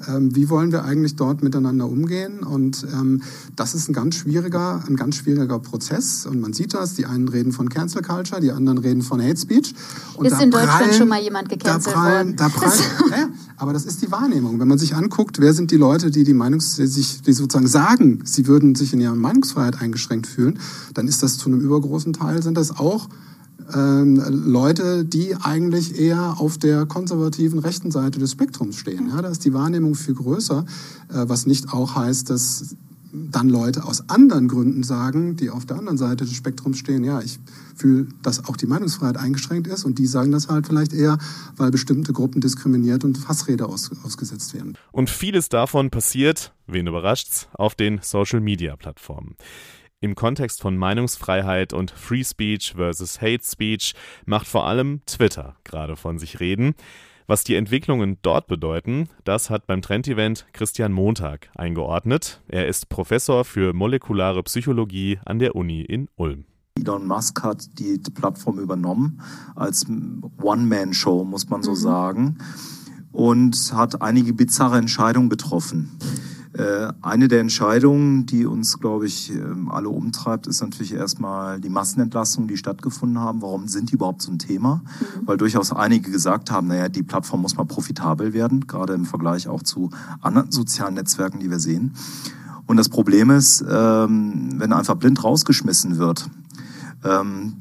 Ähm, 0.08 0.36
wie 0.36 0.50
wollen 0.50 0.72
wir 0.72 0.84
eigentlich 0.84 1.16
dort 1.16 1.44
miteinander 1.44 1.88
umgehen? 1.88 2.40
Und 2.40 2.86
ähm, 2.94 3.22
das 3.56 3.76
ist 3.76 3.90
ein 3.90 3.94
ganz 3.94 4.16
schwieriger, 4.16 4.84
ein 4.88 4.96
ganz 4.96 5.16
schwieriger 5.16 5.60
Prozess. 5.60 6.26
Und 6.26 6.40
man 6.40 6.54
sieht 6.54 6.74
das, 6.74 6.96
die 6.96 7.06
einen 7.06 7.28
reden 7.28 7.52
von 7.52 7.70
Cancel 7.70 8.02
Culture, 8.02 8.42
die 8.42 8.52
anderen 8.52 8.78
reden 8.78 9.02
von 9.02 9.22
Hate 9.22 9.38
Speech. 9.38 9.74
Und 10.16 10.26
ist 10.26 10.42
in 10.42 10.52
Deutschland 10.52 10.80
prallen, 10.80 10.94
schon 10.94 11.08
mal 11.08 11.22
jemand 11.22 11.50
gecancelt 11.50 11.96
da 11.96 12.00
prallen, 12.00 12.28
worden? 12.28 12.36
Da 12.38 12.50
prallen, 12.50 12.82
ja, 13.12 13.30
aber 13.58 13.74
das 13.74 13.86
ist 13.86 14.02
die 14.02 14.12
Wahrnehmung. 14.12 14.60
Wenn 14.60 14.68
man 14.68 14.78
sich 14.78 14.96
anguckt, 14.96 15.40
wer 15.40 15.54
sind 15.54 15.72
die 15.72 15.78
Leute, 15.78 16.12
die 16.12 16.24
die 16.24 16.34
Meinungs, 16.34 16.76
die 16.76 16.88
sich, 16.88 17.22
die 17.22 17.34
sozusagen 17.34 17.68
sagen, 17.68 18.22
sie 18.24 18.48
würden 18.48 18.76
sich 18.76 18.94
in 18.94 19.02
ihrer 19.02 19.16
Meinungsfreiheit 19.16 19.82
eingeschränkt 19.82 20.28
fühlen, 20.28 20.60
dann 20.94 21.08
ist 21.08 21.24
das 21.24 21.38
zu 21.38 21.50
einem 21.50 21.60
übergroßen 21.60 22.14
Teil 22.14 22.42
sind 22.42 22.58
das 22.58 22.78
auch 22.78 23.10
ähm, 23.74 24.22
Leute, 24.30 25.06
die 25.06 25.36
eigentlich 25.36 26.00
eher 26.00 26.40
auf 26.40 26.58
der 26.58 26.86
konservativen 26.86 27.60
rechten 27.60 27.92
Seite 27.92 28.20
des 28.20 28.32
Spektrums 28.32 28.78
stehen. 28.78 29.10
Ja, 29.10 29.22
da 29.22 29.30
ist 29.30 29.46
die 29.46 29.54
Wahrnehmung 29.54 29.96
viel 29.96 30.16
größer, 30.16 30.66
äh, 31.10 31.14
was 31.28 31.46
nicht 31.46 31.74
auch 31.74 31.96
heißt, 31.96 32.30
dass 32.30 32.76
dann 33.14 33.50
Leute 33.50 33.86
aus 33.86 34.10
anderen 34.10 34.48
Gründen 34.48 34.84
sagen, 34.84 35.36
die 35.36 35.50
auf 35.50 35.66
der 35.66 35.78
anderen 35.78 35.98
Seite 35.98 36.26
des 36.26 36.34
Spektrums 36.34 36.78
stehen, 36.78 37.04
ja, 37.04 37.22
ich 37.22 37.40
fühle, 37.76 38.08
dass 38.22 38.46
auch 38.46 38.58
die 38.58 38.66
Meinungsfreiheit 38.66 39.18
eingeschränkt 39.18 39.68
ist 39.68 39.86
und 39.86 39.98
die 40.00 40.08
sagen 40.08 40.32
das 40.32 40.48
halt 40.48 40.68
vielleicht 40.68 40.94
eher, 40.94 41.18
weil 41.56 41.72
bestimmte 41.72 42.14
Gruppen 42.14 42.42
diskriminiert 42.42 43.04
und 43.04 43.18
Fassrede 43.18 43.66
aus, 43.66 43.92
ausgesetzt 44.04 44.54
werden. 44.54 44.78
Und 44.92 45.10
vieles 45.10 45.50
davon 45.50 45.90
passiert, 45.90 46.54
wen 46.68 46.88
überrascht's, 46.88 47.48
auf 47.54 47.76
den 47.76 48.00
Social-Media-Plattformen. 48.02 49.36
Im 50.00 50.14
Kontext 50.14 50.62
von 50.62 50.78
Meinungsfreiheit 50.78 51.74
und 51.74 51.90
Free 51.90 52.24
Speech 52.24 52.74
versus 52.76 53.20
Hate 53.20 53.44
Speech 53.44 53.96
macht 54.28 54.46
vor 54.46 54.68
allem 54.68 55.02
Twitter 55.08 55.56
gerade 55.64 55.96
von 55.96 56.20
sich 56.20 56.40
reden. 56.40 56.76
Was 57.26 57.44
die 57.44 57.56
Entwicklungen 57.56 58.20
dort 58.22 58.46
bedeuten, 58.46 59.10
das 59.24 59.50
hat 59.50 59.66
beim 59.66 59.82
Trendevent 59.82 60.46
Christian 60.54 60.94
Montag 60.94 61.50
eingeordnet. 61.56 62.42
Er 62.48 62.68
ist 62.68 62.90
Professor 62.90 63.44
für 63.44 63.74
molekulare 63.74 64.44
Psychologie 64.44 65.20
an 65.26 65.40
der 65.40 65.56
Uni 65.56 65.82
in 65.82 66.10
Ulm. 66.16 66.46
Elon 66.80 67.08
Musk 67.08 67.42
hat 67.42 67.80
die 67.80 67.98
Plattform 67.98 68.60
übernommen 68.60 69.20
als 69.56 69.88
One-Man-Show, 70.40 71.24
muss 71.24 71.50
man 71.50 71.64
so 71.64 71.72
mhm. 71.72 71.76
sagen, 71.76 72.38
und 73.12 73.74
hat 73.74 74.04
einige 74.04 74.34
bizarre 74.34 74.78
Entscheidungen 74.78 75.30
getroffen. 75.30 75.98
Äh, 76.58 76.92
eine 77.04 77.28
der 77.28 77.40
Entscheidungen, 77.40 78.26
die 78.26 78.48
uns, 78.48 78.80
glaube 78.80 79.06
ich, 79.06 79.32
ähm, 79.32 79.70
alle 79.70 79.90
umtreibt, 79.90 80.48
ist 80.48 80.62
natürlich 80.62 80.94
erstmal 80.94 81.62
die 81.62 81.70
Massenentlassungen, 81.70 82.48
die 82.48 82.58
stattgefunden 82.58 83.20
haben. 83.20 83.44
Warum 83.44 83.68
sind 83.68 83.92
die 83.92 83.96
überhaupt 83.96 84.24
so 84.24 84.32
ein 84.32 84.40
Thema? 84.40 84.82
Mhm. 85.00 85.28
Weil 85.28 85.38
durchaus 85.38 85.72
einige 85.72 86.10
gesagt 86.10 86.50
haben, 86.50 86.68
naja, 86.68 86.90
die 86.90 87.04
Plattform 87.04 87.44
muss 87.44 87.58
mal 87.58 87.66
profitabel 87.66 88.34
werden, 88.34 88.66
gerade 88.66 88.94
im 88.94 89.06
Vergleich 89.06 89.48
auch 89.48 89.62
zu 89.62 89.92
anderen 90.22 90.52
sozialen 90.52 90.96
Netzwerken, 90.96 91.40
die 91.40 91.52
wir 91.52 91.60
sehen. 91.60 91.94
Und 92.66 92.78
das 92.78 92.90
Problem 92.90 93.30
ist, 93.30 93.64
ähm, 93.70 94.50
wenn 94.58 94.74
einfach 94.74 94.96
blind 94.96 95.24
rausgeschmissen 95.24 95.98
wird, 95.98 96.28
ähm, 97.04 97.58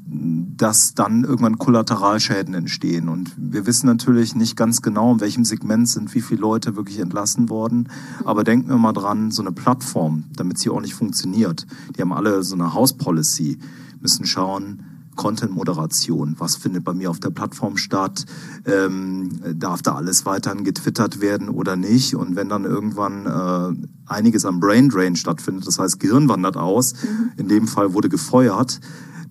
dass 0.56 0.94
dann 0.94 1.24
irgendwann 1.24 1.58
Kollateralschäden 1.58 2.54
entstehen. 2.54 3.08
Und 3.08 3.32
wir 3.36 3.66
wissen 3.66 3.86
natürlich 3.86 4.34
nicht 4.34 4.56
ganz 4.56 4.82
genau, 4.82 5.12
in 5.12 5.20
welchem 5.20 5.44
Segment 5.44 5.88
sind 5.88 6.14
wie 6.14 6.20
viele 6.20 6.40
Leute 6.40 6.76
wirklich 6.76 6.98
entlassen 6.98 7.48
worden. 7.48 7.88
Aber 8.24 8.44
denken 8.44 8.68
wir 8.68 8.78
mal 8.78 8.92
dran, 8.92 9.30
so 9.30 9.42
eine 9.42 9.52
Plattform, 9.52 10.24
damit 10.34 10.58
sie 10.58 10.70
ordentlich 10.70 10.94
funktioniert, 10.94 11.66
die 11.96 12.00
haben 12.00 12.12
alle 12.12 12.42
so 12.42 12.54
eine 12.54 12.72
House 12.72 12.94
Policy, 12.94 13.58
müssen 14.00 14.26
schauen, 14.26 14.82
Content-Moderation. 15.16 16.36
Was 16.38 16.56
findet 16.56 16.84
bei 16.84 16.92
mir 16.92 17.10
auf 17.10 17.18
der 17.18 17.30
Plattform 17.30 17.76
statt? 17.76 18.26
Ähm, 18.66 19.30
darf 19.54 19.82
da 19.82 19.94
alles 19.94 20.26
weiterhin 20.26 20.62
getwittert 20.62 21.20
werden 21.20 21.48
oder 21.48 21.74
nicht? 21.76 22.14
Und 22.14 22.36
wenn 22.36 22.48
dann 22.48 22.64
irgendwann 22.64 23.26
äh, 23.26 23.86
einiges 24.06 24.44
am 24.44 24.60
Brain 24.60 24.88
Drain 24.88 25.16
stattfindet, 25.16 25.66
das 25.66 25.78
heißt 25.78 25.98
Gehirn 25.98 26.28
wandert 26.28 26.56
aus, 26.56 26.94
mhm. 26.94 27.32
in 27.38 27.48
dem 27.48 27.66
Fall 27.66 27.94
wurde 27.94 28.08
gefeuert, 28.08 28.80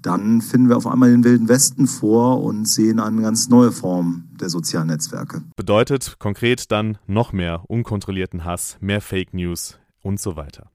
dann 0.06 0.42
finden 0.42 0.70
wir 0.70 0.78
auf 0.78 0.88
einmal 0.88 1.12
den 1.12 1.24
Wilden 1.24 1.50
Westen 1.50 1.88
vor 1.88 2.44
und 2.44 2.66
sehen 2.68 3.00
eine 3.00 3.22
ganz 3.22 3.50
neue 3.50 3.72
Form 3.72 4.30
der 4.40 4.50
sozialen 4.50 4.88
Netzwerke. 4.88 5.44
Bedeutet 5.56 6.18
konkret 6.20 6.72
dann 6.72 6.98
noch 7.08 7.34
mehr 7.34 7.64
unkontrollierten 7.68 8.46
Hass, 8.46 8.78
mehr 8.82 9.02
Fake 9.02 9.34
News 9.34 9.80
und 10.02 10.20
so 10.20 10.36
weiter. 10.36 10.70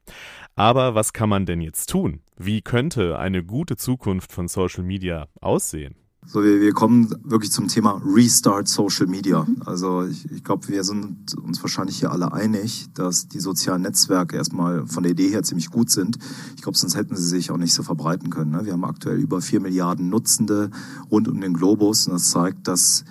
Aber 0.57 0.95
was 0.95 1.13
kann 1.13 1.29
man 1.29 1.47
denn 1.47 1.61
jetzt 1.61 1.91
tun? 1.91 2.21
Wie 2.37 2.61
könnte 2.61 3.19
eine 3.19 3.45
gute 3.45 3.77
Zukunft 3.77 4.33
von 4.33 4.49
Social 4.49 4.83
Media 4.83 5.29
aussehen? 5.41 5.95
So, 6.33 6.45
wir, 6.45 6.61
wir 6.61 6.73
kommen 6.73 7.13
wirklich 7.25 7.51
zum 7.51 7.67
Thema 7.67 8.01
Restart 8.07 8.69
Social 8.69 9.09
Media. 9.09 9.49
Also 9.67 10.05
ich, 10.05 10.31
ich 10.31 10.45
glaube, 10.45 10.69
wir 10.69 10.85
sind 10.85 11.35
uns 11.35 11.61
wahrscheinlich 11.61 11.99
hier 11.99 12.13
alle 12.13 12.33
einig, 12.33 12.87
dass 12.95 13.27
die 13.27 13.41
sozialen 13.41 13.83
Netzwerke 13.83 14.37
erstmal 14.37 14.87
von 14.87 15.03
der 15.03 15.11
Idee 15.11 15.29
her 15.29 15.43
ziemlich 15.43 15.71
gut 15.71 15.91
sind. 15.91 16.19
Ich 16.55 16.63
glaube, 16.63 16.79
sonst 16.79 16.95
hätten 16.95 17.17
sie 17.17 17.27
sich 17.27 17.51
auch 17.51 17.57
nicht 17.57 17.75
so 17.75 17.83
verbreiten 17.83 18.31
können. 18.31 18.53
Ne? 18.53 18.65
Wir 18.65 18.75
haben 18.75 18.85
aktuell 18.85 19.19
über 19.19 19.41
vier 19.41 19.59
Milliarden 19.59 20.09
Nutzende 20.09 20.71
rund 21.11 21.27
um 21.27 21.41
den 21.41 21.53
Globus 21.53 22.07
und 22.07 22.13
das 22.13 22.31
zeigt, 22.31 22.69
dass 22.69 23.05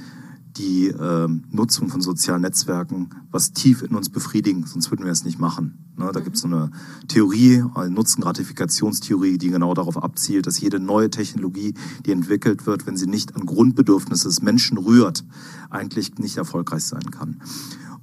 die 0.60 0.88
äh, 0.88 1.28
Nutzung 1.52 1.90
von 1.90 2.02
sozialen 2.02 2.42
Netzwerken 2.42 3.10
was 3.32 3.54
tief 3.54 3.82
in 3.82 3.96
uns 3.96 4.10
befriedigen, 4.10 4.66
sonst 4.66 4.92
würden 4.92 5.06
wir 5.06 5.12
es 5.12 5.24
nicht 5.24 5.40
machen. 5.40 5.86
Ne, 5.98 6.12
da 6.14 6.20
gibt 6.20 6.36
es 6.36 6.44
so 6.44 6.48
eine 6.48 6.72
Theorie, 7.08 7.64
eine 7.76 7.90
Nutzengratifikationstheorie, 7.92 9.38
die 9.38 9.50
genau 9.50 9.74
darauf 9.74 10.02
abzielt, 10.02 10.48
dass 10.48 10.60
jede 10.60 10.80
neue 10.80 11.10
Technologie, 11.10 11.74
die 12.06 12.12
entwickelt 12.12 12.66
wird, 12.66 12.88
wenn 12.88 12.98
sie 12.98 13.08
nicht 13.08 13.36
an 13.36 13.46
Grundbedürfnisse 13.46 14.28
des 14.28 14.42
Menschen 14.42 14.78
rührt, 14.78 15.26
eigentlich 15.70 16.18
nicht 16.18 16.38
erfolgreich 16.38 16.84
sein 16.84 17.12
kann. 17.12 17.42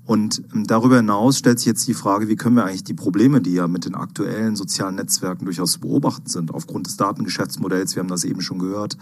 Und 0.07 0.43
ähm, 0.55 0.67
darüber 0.67 0.97
hinaus 0.97 1.37
stellt 1.37 1.59
sich 1.59 1.67
jetzt 1.67 1.87
die 1.89 1.95
Frage, 1.95 2.29
wie 2.29 2.37
können 2.37 2.55
wir 2.57 2.65
eigentlich 2.65 2.85
die 2.85 2.95
Probleme, 2.95 3.41
die 3.41 3.55
ja 3.55 3.67
mit 3.67 3.85
den 3.85 3.97
aktuellen 3.97 4.55
sozialen 4.55 4.95
Netzwerken 4.95 5.45
durchaus 5.45 5.73
zu 5.73 5.81
beobachten 5.81 6.29
sind, 6.29 6.55
aufgrund 6.55 6.87
des 6.87 6.97
Datengeschäftsmodells, 6.97 7.97
wir 7.97 8.01
haben 8.01 8.09
das 8.09 8.25
eben 8.25 8.41
schon 8.41 8.61
gehört, 8.61 8.97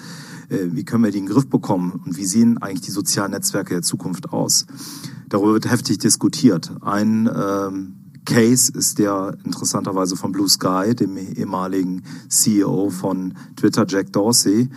äh, 0.48 0.58
wie 0.72 0.84
können 0.84 1.04
wir 1.04 1.10
die 1.10 1.18
in 1.18 1.26
den 1.26 1.32
Griff 1.32 1.46
bekommen 1.46 2.00
und 2.04 2.16
wie 2.16 2.24
sehen 2.24 2.58
eigentlich 2.58 2.80
die 2.80 2.90
sozialen 2.90 3.32
Netzwerke 3.32 3.74
der 3.74 3.82
Zukunft 3.82 4.32
aus? 4.32 4.66
Darüber 5.28 5.52
wird 5.52 5.70
heftig 5.70 5.98
diskutiert. 5.98 6.72
Ein 6.80 7.28
ähm, 7.34 7.94
Case 8.24 8.72
ist 8.74 8.98
der 8.98 9.36
interessanterweise 9.44 10.16
von 10.16 10.32
Blue 10.32 10.48
Sky, 10.48 10.94
dem 10.94 11.18
ehemaligen 11.18 12.02
CEO 12.28 12.88
von 12.88 13.34
Twitter, 13.56 13.84
Jack 13.86 14.12
Dorsey, 14.12 14.70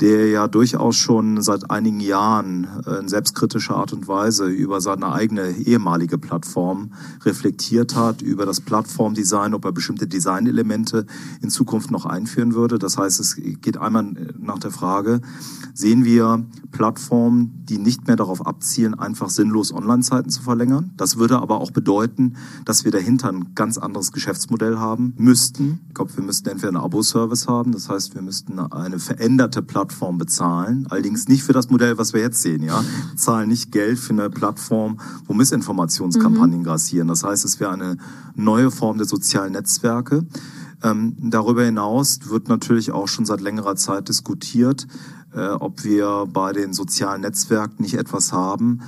der 0.00 0.28
ja 0.28 0.48
durchaus 0.48 0.96
schon 0.96 1.42
seit 1.42 1.70
einigen 1.70 2.00
Jahren 2.00 2.66
in 3.00 3.08
selbstkritischer 3.08 3.76
Art 3.76 3.92
und 3.92 4.08
Weise 4.08 4.46
über 4.46 4.80
seine 4.80 5.12
eigene 5.12 5.50
ehemalige 5.50 6.16
Plattform 6.18 6.92
reflektiert 7.22 7.94
hat, 7.94 8.22
über 8.22 8.46
das 8.46 8.60
Plattformdesign, 8.60 9.54
ob 9.54 9.64
er 9.64 9.72
bestimmte 9.72 10.06
Designelemente 10.06 11.06
in 11.42 11.50
Zukunft 11.50 11.90
noch 11.90 12.06
einführen 12.06 12.54
würde. 12.54 12.78
Das 12.78 12.96
heißt, 12.96 13.20
es 13.20 13.36
geht 13.36 13.76
einmal 13.76 14.32
nach 14.38 14.58
der 14.58 14.70
Frage, 14.70 15.20
sehen 15.74 16.04
wir 16.04 16.44
Plattformen, 16.72 17.64
die 17.68 17.78
nicht 17.78 18.06
mehr 18.06 18.16
darauf 18.16 18.46
abzielen, 18.46 18.94
einfach 18.94 19.28
sinnlos 19.28 19.72
Online-Zeiten 19.72 20.30
zu 20.30 20.42
verlängern. 20.42 20.92
Das 20.96 21.16
würde 21.16 21.40
aber 21.40 21.60
auch 21.60 21.70
bedeuten, 21.70 22.36
dass 22.64 22.84
wir 22.84 22.92
dahinter 22.92 23.28
ein 23.28 23.54
ganz 23.54 23.76
anderes 23.76 24.12
Geschäftsmodell 24.12 24.78
haben 24.78 25.14
müssten. 25.16 25.80
Ich 25.88 25.94
glaube, 25.94 26.16
wir 26.16 26.24
müssten 26.24 26.48
entweder 26.48 26.68
einen 26.68 26.76
Abo-Service 26.78 27.48
haben, 27.48 27.72
das 27.72 27.88
heißt, 27.88 28.14
wir 28.14 28.22
müssten 28.22 28.58
eine 28.58 28.98
veränderte 28.98 29.62
Plattform 29.90 30.18
bezahlen, 30.18 30.86
allerdings 30.88 31.26
nicht 31.26 31.42
für 31.42 31.52
das 31.52 31.68
Modell, 31.68 31.98
was 31.98 32.12
wir 32.12 32.20
jetzt 32.20 32.40
sehen. 32.42 32.62
Ja, 32.62 32.80
wir 32.80 33.16
zahlen 33.16 33.48
nicht 33.48 33.72
Geld 33.72 33.98
für 33.98 34.12
eine 34.12 34.30
Plattform, 34.30 35.00
wo 35.26 35.34
Missinformationskampagnen 35.34 36.60
mhm. 36.60 36.64
grassieren. 36.64 37.08
Das 37.08 37.24
heißt, 37.24 37.44
es 37.44 37.58
wäre 37.58 37.72
eine 37.72 37.96
neue 38.36 38.70
Form 38.70 38.98
der 38.98 39.06
sozialen 39.06 39.52
Netzwerke. 39.52 40.24
Ähm, 40.82 41.16
darüber 41.18 41.64
hinaus 41.64 42.20
wird 42.28 42.48
natürlich 42.48 42.92
auch 42.92 43.08
schon 43.08 43.26
seit 43.26 43.40
längerer 43.40 43.74
Zeit 43.74 44.08
diskutiert, 44.08 44.86
äh, 45.34 45.48
ob 45.48 45.82
wir 45.82 46.26
bei 46.32 46.52
den 46.52 46.72
sozialen 46.72 47.22
Netzwerken 47.22 47.82
nicht 47.82 47.94
etwas 47.94 48.32
haben, 48.32 48.80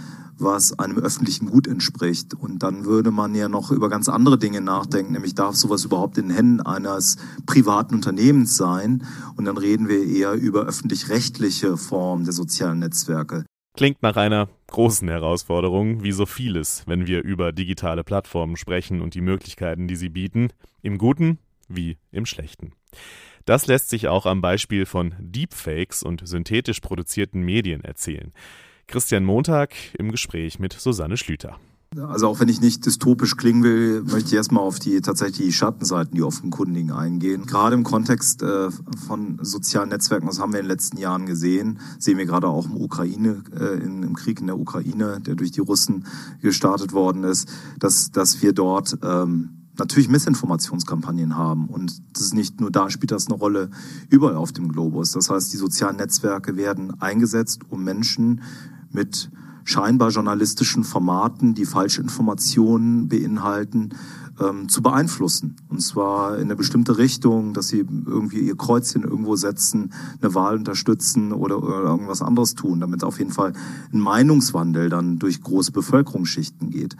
was 0.42 0.78
einem 0.78 0.98
öffentlichen 0.98 1.46
Gut 1.46 1.66
entspricht. 1.66 2.34
Und 2.34 2.62
dann 2.62 2.84
würde 2.84 3.10
man 3.10 3.34
ja 3.34 3.48
noch 3.48 3.70
über 3.70 3.88
ganz 3.88 4.08
andere 4.08 4.38
Dinge 4.38 4.60
nachdenken, 4.60 5.12
nämlich 5.12 5.34
darf 5.34 5.56
sowas 5.56 5.84
überhaupt 5.84 6.18
in 6.18 6.28
den 6.28 6.36
Händen 6.36 6.60
eines 6.60 7.16
privaten 7.46 7.94
Unternehmens 7.94 8.56
sein? 8.56 9.04
Und 9.36 9.44
dann 9.44 9.56
reden 9.56 9.88
wir 9.88 10.04
eher 10.04 10.32
über 10.32 10.62
öffentlich-rechtliche 10.62 11.76
Formen 11.76 12.24
der 12.24 12.32
sozialen 12.32 12.80
Netzwerke. 12.80 13.44
Klingt 13.74 14.02
nach 14.02 14.16
einer 14.16 14.48
großen 14.66 15.08
Herausforderung, 15.08 16.02
wie 16.02 16.12
so 16.12 16.26
vieles, 16.26 16.82
wenn 16.86 17.06
wir 17.06 17.22
über 17.22 17.52
digitale 17.52 18.04
Plattformen 18.04 18.56
sprechen 18.56 19.00
und 19.00 19.14
die 19.14 19.22
Möglichkeiten, 19.22 19.88
die 19.88 19.96
sie 19.96 20.10
bieten, 20.10 20.48
im 20.82 20.98
Guten 20.98 21.38
wie 21.68 21.96
im 22.10 22.26
Schlechten. 22.26 22.72
Das 23.44 23.66
lässt 23.66 23.88
sich 23.88 24.08
auch 24.08 24.26
am 24.26 24.40
Beispiel 24.40 24.86
von 24.86 25.14
Deepfakes 25.18 26.02
und 26.02 26.26
synthetisch 26.26 26.80
produzierten 26.80 27.42
Medien 27.42 27.82
erzählen. 27.82 28.32
Christian 28.86 29.24
Montag 29.24 29.74
im 29.98 30.10
Gespräch 30.10 30.58
mit 30.58 30.72
Susanne 30.72 31.16
Schlüter. 31.16 31.58
Also 31.98 32.26
auch 32.28 32.40
wenn 32.40 32.48
ich 32.48 32.60
nicht 32.60 32.86
dystopisch 32.86 33.36
klingen 33.36 33.62
will, 33.62 34.02
möchte 34.02 34.28
ich 34.28 34.34
erstmal 34.34 34.62
auf 34.62 34.78
die 34.78 35.00
tatsächlich 35.02 35.48
die 35.48 35.52
Schattenseiten, 35.52 36.14
die 36.14 36.22
offenkundigen 36.22 36.90
eingehen. 36.90 37.44
Gerade 37.44 37.74
im 37.74 37.84
Kontext 37.84 38.42
äh, 38.42 38.70
von 39.06 39.38
sozialen 39.42 39.90
Netzwerken, 39.90 40.26
das 40.26 40.40
haben 40.40 40.52
wir 40.52 40.60
in 40.60 40.64
den 40.64 40.70
letzten 40.70 40.96
Jahren 40.96 41.26
gesehen, 41.26 41.80
sehen 41.98 42.16
wir 42.16 42.24
gerade 42.24 42.48
auch 42.48 42.64
im 42.64 42.76
Ukraine, 42.76 43.42
äh, 43.58 43.74
in, 43.82 44.02
im 44.02 44.14
Krieg 44.14 44.40
in 44.40 44.46
der 44.46 44.58
Ukraine, 44.58 45.20
der 45.20 45.34
durch 45.34 45.50
die 45.50 45.60
Russen 45.60 46.06
gestartet 46.40 46.94
worden 46.94 47.24
ist, 47.24 47.52
dass, 47.78 48.10
dass 48.10 48.40
wir 48.40 48.54
dort 48.54 48.96
ähm, 49.02 49.61
natürlich 49.78 50.08
Missinformationskampagnen 50.08 51.36
haben. 51.36 51.66
Und 51.66 52.02
das 52.12 52.22
ist 52.22 52.34
nicht 52.34 52.60
nur 52.60 52.70
da, 52.70 52.90
spielt 52.90 53.10
das 53.10 53.26
eine 53.26 53.36
Rolle 53.36 53.70
überall 54.10 54.36
auf 54.36 54.52
dem 54.52 54.68
Globus. 54.68 55.12
Das 55.12 55.30
heißt, 55.30 55.52
die 55.52 55.56
sozialen 55.56 55.96
Netzwerke 55.96 56.56
werden 56.56 57.00
eingesetzt, 57.00 57.62
um 57.70 57.84
Menschen 57.84 58.42
mit 58.90 59.30
scheinbar 59.64 60.10
journalistischen 60.10 60.84
Formaten, 60.84 61.54
die 61.54 61.64
falsche 61.64 62.02
Informationen 62.02 63.08
beinhalten, 63.08 63.90
ähm, 64.40 64.68
zu 64.68 64.82
beeinflussen. 64.82 65.56
Und 65.68 65.80
zwar 65.80 66.36
in 66.36 66.44
eine 66.44 66.56
bestimmte 66.56 66.98
Richtung, 66.98 67.54
dass 67.54 67.68
sie 67.68 67.84
irgendwie 68.06 68.40
ihr 68.40 68.56
Kreuzchen 68.56 69.02
irgendwo 69.02 69.36
setzen, 69.36 69.92
eine 70.20 70.34
Wahl 70.34 70.56
unterstützen 70.56 71.32
oder, 71.32 71.62
oder 71.62 71.82
irgendwas 71.82 72.22
anderes 72.22 72.54
tun, 72.54 72.80
damit 72.80 73.04
auf 73.04 73.18
jeden 73.18 73.32
Fall 73.32 73.52
ein 73.92 74.00
Meinungswandel 74.00 74.88
dann 74.88 75.18
durch 75.18 75.42
große 75.42 75.72
Bevölkerungsschichten 75.72 76.70
geht. 76.70 76.96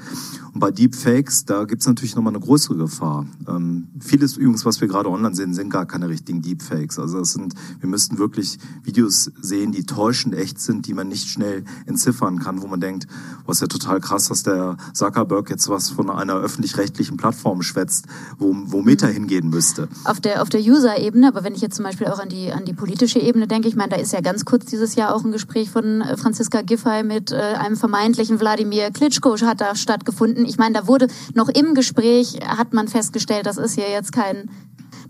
Und 0.53 0.61
bei 0.61 0.71
Deepfakes, 0.71 1.45
da 1.45 1.65
gibt 1.65 1.83
es 1.83 1.89
natürlich 1.89 2.15
nochmal 2.17 2.35
eine 2.35 2.45
größere 2.45 2.77
Gefahr. 2.77 3.27
Ähm, 3.49 3.89
vieles 4.01 4.37
übrigens, 4.37 4.65
was 4.65 4.81
wir 4.81 4.89
gerade 4.89 5.09
online 5.09 5.35
sehen, 5.35 5.55
sind 5.55 5.71
gar 5.71 5.87
keine 5.87 6.09
richtigen 6.09 6.43
Deepfakes. 6.43 6.99
Also 6.99 7.19
das 7.21 7.33
sind, 7.33 7.55
wir 7.81 7.89
müssten 7.89 8.19
wirklich 8.19 8.59
Videos 8.83 9.31
sehen, 9.41 9.73
die 9.73 9.85
täuschend 9.85 10.35
echt 10.35 10.61
sind, 10.61 10.87
die 10.87 10.95
man 10.95 11.09
nicht 11.09 11.29
schnell 11.29 11.65
entziffern 11.87 12.39
kann, 12.39 12.63
wo 12.63 12.67
man 12.67 12.81
denkt, 12.81 13.07
was 13.47 13.61
ja 13.61 13.67
total 13.67 14.01
krass, 14.01 14.29
dass 14.29 14.43
der 14.43 14.77
Zuckerberg 14.93 15.49
jetzt 15.51 15.69
was 15.69 15.91
von 15.91 16.11
einer 16.11 16.37
öffentlich-rechtlichen 16.37 17.17
Plattform 17.23 17.63
schwätzt, 17.63 18.07
wo, 18.37 18.53
wo 18.67 18.83
Meta 18.83 19.07
mhm. 19.07 19.13
hingehen 19.13 19.49
müsste. 19.49 19.89
Auf 20.05 20.21
der, 20.21 20.43
auf 20.43 20.49
der 20.49 20.61
User-Ebene, 20.61 21.29
aber 21.29 21.45
wenn 21.45 21.55
ich 21.55 21.61
jetzt 21.61 21.77
zum 21.77 21.85
Beispiel 21.85 22.09
auch 22.09 22.19
an 22.19 22.29
die, 22.29 22.51
an 22.51 22.65
die 22.65 22.73
politische 22.73 23.21
Ebene 23.21 23.47
denke, 23.47 23.69
ich 23.69 23.77
meine, 23.77 23.91
da 23.91 23.97
ist 23.97 24.13
ja 24.13 24.21
ganz 24.21 24.45
kurz 24.45 24.67
dieses 24.67 24.97
Jahr 24.97 25.15
auch 25.15 25.25
ein 25.25 25.31
Gespräch 25.31 25.71
von 25.71 26.01
äh, 26.01 26.17
Franziska 26.17 26.63
Giffey 26.63 27.05
mit 27.05 27.31
äh, 27.31 27.37
einem 27.37 27.77
vermeintlichen 27.77 28.41
Wladimir 28.41 28.91
Klitschko 28.91 29.37
hat 29.43 29.61
da 29.61 29.77
stattgefunden. 29.77 30.45
Ich 30.47 30.59
meine, 30.59 30.75
da 30.75 30.89
wurde 30.89 31.07
noch 31.35 31.49
im 31.49 31.75
Gespräch, 31.75 32.41
hat 32.45 32.73
man 32.73 32.89
festgestellt, 32.89 33.47
das 33.47 33.57
ist 33.57 33.75
hier 33.75 33.89
jetzt 33.89 34.13
kein 34.13 34.51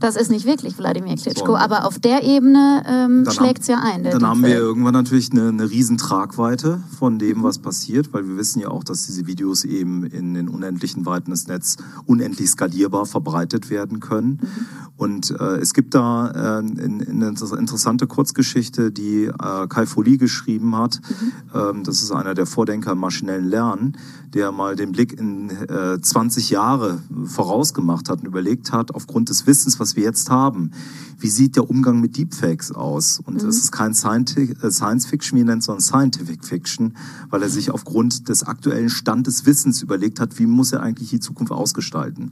das 0.03 0.17
ist 0.17 0.31
nicht 0.31 0.47
wirklich 0.47 0.79
Wladimir 0.79 1.17
Klitschko, 1.17 1.57
aber 1.57 1.87
auf 1.87 1.99
der 1.99 2.23
Ebene 2.23 2.83
ähm, 2.87 3.27
schlägt 3.31 3.63
es 3.63 3.69
ja 3.69 3.79
ein. 3.83 4.03
Dann 4.03 4.27
haben 4.27 4.43
wir 4.43 4.57
irgendwann 4.57 4.95
natürlich 4.95 5.33
eine, 5.33 5.49
eine 5.49 5.71
riesen 5.71 5.99
Tragweite 5.99 6.81
von 6.99 7.19
dem, 7.19 7.43
was 7.43 7.59
passiert, 7.59 8.13
weil 8.13 8.27
wir 8.27 8.37
wissen 8.37 8.61
ja 8.61 8.69
auch, 8.69 8.85
dass 8.85 9.07
diese 9.07 9.27
Videos 9.27 9.65
eben 9.65 10.05
in 10.05 10.35
den 10.35 10.49
unendlichen 10.49 11.07
Weiten 11.07 11.31
des 11.31 11.47
Netzes 11.47 11.77
unendlich 12.07 12.51
skalierbar 12.51 13.07
verbreitet 13.07 13.71
werden 13.71 14.01
können. 14.01 14.41
Mhm. 14.43 14.67
Und 15.03 15.33
äh, 15.33 15.57
es 15.57 15.75
gibt 15.75 15.97
da 15.97 16.31
äh, 16.31 16.59
eine 16.59 17.35
interessante 17.59 18.07
Kurzgeschichte, 18.07 18.93
die 18.93 19.25
äh, 19.25 19.67
Kai 19.69 19.85
Folie 19.85 20.17
geschrieben 20.17 20.77
hat. 20.77 21.01
Mhm. 21.01 21.33
Ähm, 21.53 21.83
das 21.83 22.03
ist 22.03 22.13
einer 22.13 22.35
der 22.35 22.47
Vordenker 22.47 22.93
im 22.93 22.99
maschinellen 22.99 23.47
Lernen, 23.47 23.97
der 24.33 24.53
mal 24.53 24.77
den 24.77 24.93
Blick 24.93 25.19
in 25.19 25.51
äh, 25.51 26.01
20 26.01 26.51
Jahre 26.51 27.03
vorausgemacht 27.25 28.09
hat 28.09 28.21
und 28.21 28.27
überlegt 28.27 28.71
hat, 28.71 28.95
aufgrund 28.95 29.29
des 29.29 29.45
Wissens, 29.49 29.81
was 29.81 29.97
wir 29.97 30.05
jetzt 30.05 30.31
haben, 30.31 30.71
wie 31.19 31.31
sieht 31.31 31.57
der 31.57 31.69
Umgang 31.69 32.01
mit 32.01 32.17
Deepfakes 32.17 32.71
aus? 32.71 33.19
Und 33.27 33.43
mhm. 33.43 33.49
es 33.49 33.57
ist 33.57 33.73
kein 33.73 33.91
äh, 33.91 34.71
Science 34.71 35.07
Fiction, 35.07 35.37
wie 35.37 35.43
er 35.43 35.47
nennt, 35.47 35.65
sondern 35.65 35.83
Scientific 35.83 36.45
Fiction, 36.45 36.95
weil 37.29 37.43
er 37.43 37.49
sich 37.49 37.73
aufgrund 37.73 38.29
des 38.29 38.45
aktuellen 38.45 38.89
Stand 38.89 39.27
des 39.27 39.47
Wissens 39.47 39.83
überlegt 39.83 40.21
hat, 40.21 40.39
wie 40.39 40.47
muss 40.47 40.71
er 40.71 40.81
eigentlich 40.81 41.11
die 41.11 41.19
Zukunft 41.19 41.51
ausgestalten. 41.51 42.31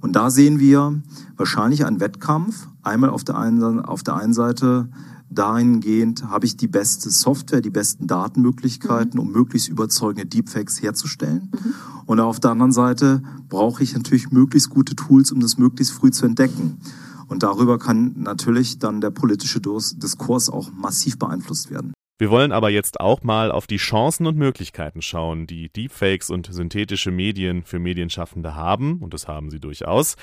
Und 0.00 0.14
da 0.14 0.30
sehen 0.30 0.58
wir 0.58 1.00
wahrscheinlich 1.36 1.84
einen 1.84 2.00
Wettkampf, 2.00 2.68
einmal 2.82 3.10
auf 3.10 3.24
der 3.24 3.36
einen, 3.36 3.80
auf 3.80 4.02
der 4.02 4.16
einen 4.16 4.32
Seite 4.32 4.88
dahingehend, 5.30 6.24
habe 6.30 6.46
ich 6.46 6.56
die 6.56 6.68
beste 6.68 7.10
Software, 7.10 7.60
die 7.60 7.70
besten 7.70 8.06
Datenmöglichkeiten, 8.06 9.20
mhm. 9.20 9.26
um 9.26 9.32
möglichst 9.32 9.68
überzeugende 9.68 10.26
Deepfakes 10.26 10.80
herzustellen. 10.82 11.50
Mhm. 11.52 11.74
Und 12.06 12.20
auf 12.20 12.40
der 12.40 12.52
anderen 12.52 12.72
Seite 12.72 13.22
brauche 13.48 13.82
ich 13.82 13.94
natürlich 13.94 14.30
möglichst 14.30 14.70
gute 14.70 14.96
Tools, 14.96 15.30
um 15.32 15.40
das 15.40 15.58
möglichst 15.58 15.92
früh 15.92 16.10
zu 16.10 16.24
entdecken. 16.24 16.78
Und 17.26 17.42
darüber 17.42 17.78
kann 17.78 18.14
natürlich 18.16 18.78
dann 18.78 19.02
der 19.02 19.10
politische 19.10 19.60
Diskurs 19.60 20.48
auch 20.48 20.72
massiv 20.72 21.18
beeinflusst 21.18 21.70
werden. 21.70 21.92
Wir 22.20 22.30
wollen 22.30 22.50
aber 22.50 22.68
jetzt 22.68 22.98
auch 22.98 23.22
mal 23.22 23.52
auf 23.52 23.68
die 23.68 23.76
Chancen 23.76 24.26
und 24.26 24.36
Möglichkeiten 24.36 25.02
schauen, 25.02 25.46
die 25.46 25.68
Deepfakes 25.68 26.30
und 26.30 26.52
synthetische 26.52 27.12
Medien 27.12 27.62
für 27.62 27.78
Medienschaffende 27.78 28.56
haben, 28.56 28.98
und 28.98 29.14
das 29.14 29.28
haben 29.28 29.52
sie 29.52 29.60
durchaus. 29.60 30.16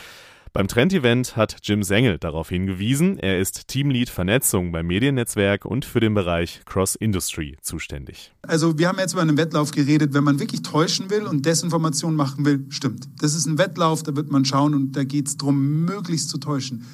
Beim 0.51 0.67
Trend-Event 0.67 1.37
hat 1.37 1.57
Jim 1.63 1.83
Sengel 1.83 2.17
darauf 2.17 2.49
hingewiesen. 2.49 3.17
Er 3.17 3.39
ist 3.39 3.69
Teamlead 3.69 4.09
Vernetzung 4.09 4.73
beim 4.73 4.87
Mediennetzwerk 4.87 5.63
und 5.63 5.85
für 5.85 6.01
den 6.01 6.13
Bereich 6.13 6.61
Cross-Industry 6.65 7.57
zuständig. 7.61 8.33
Also 8.41 8.77
wir 8.77 8.89
haben 8.89 8.99
jetzt 8.99 9.13
über 9.13 9.21
einen 9.21 9.37
Wettlauf 9.37 9.71
geredet, 9.71 10.13
wenn 10.13 10.25
man 10.25 10.41
wirklich 10.41 10.63
täuschen 10.63 11.09
will 11.09 11.23
und 11.23 11.45
Desinformation 11.45 12.15
machen 12.15 12.43
will, 12.43 12.65
stimmt. 12.69 13.07
Das 13.21 13.33
ist 13.35 13.45
ein 13.45 13.57
Wettlauf, 13.57 14.03
da 14.03 14.17
wird 14.17 14.31
man 14.31 14.43
schauen 14.43 14.73
und 14.73 14.97
da 14.97 15.05
geht 15.05 15.27
es 15.27 15.37
darum, 15.37 15.85
möglichst 15.85 16.29
zu 16.29 16.39
täuschen 16.39 16.85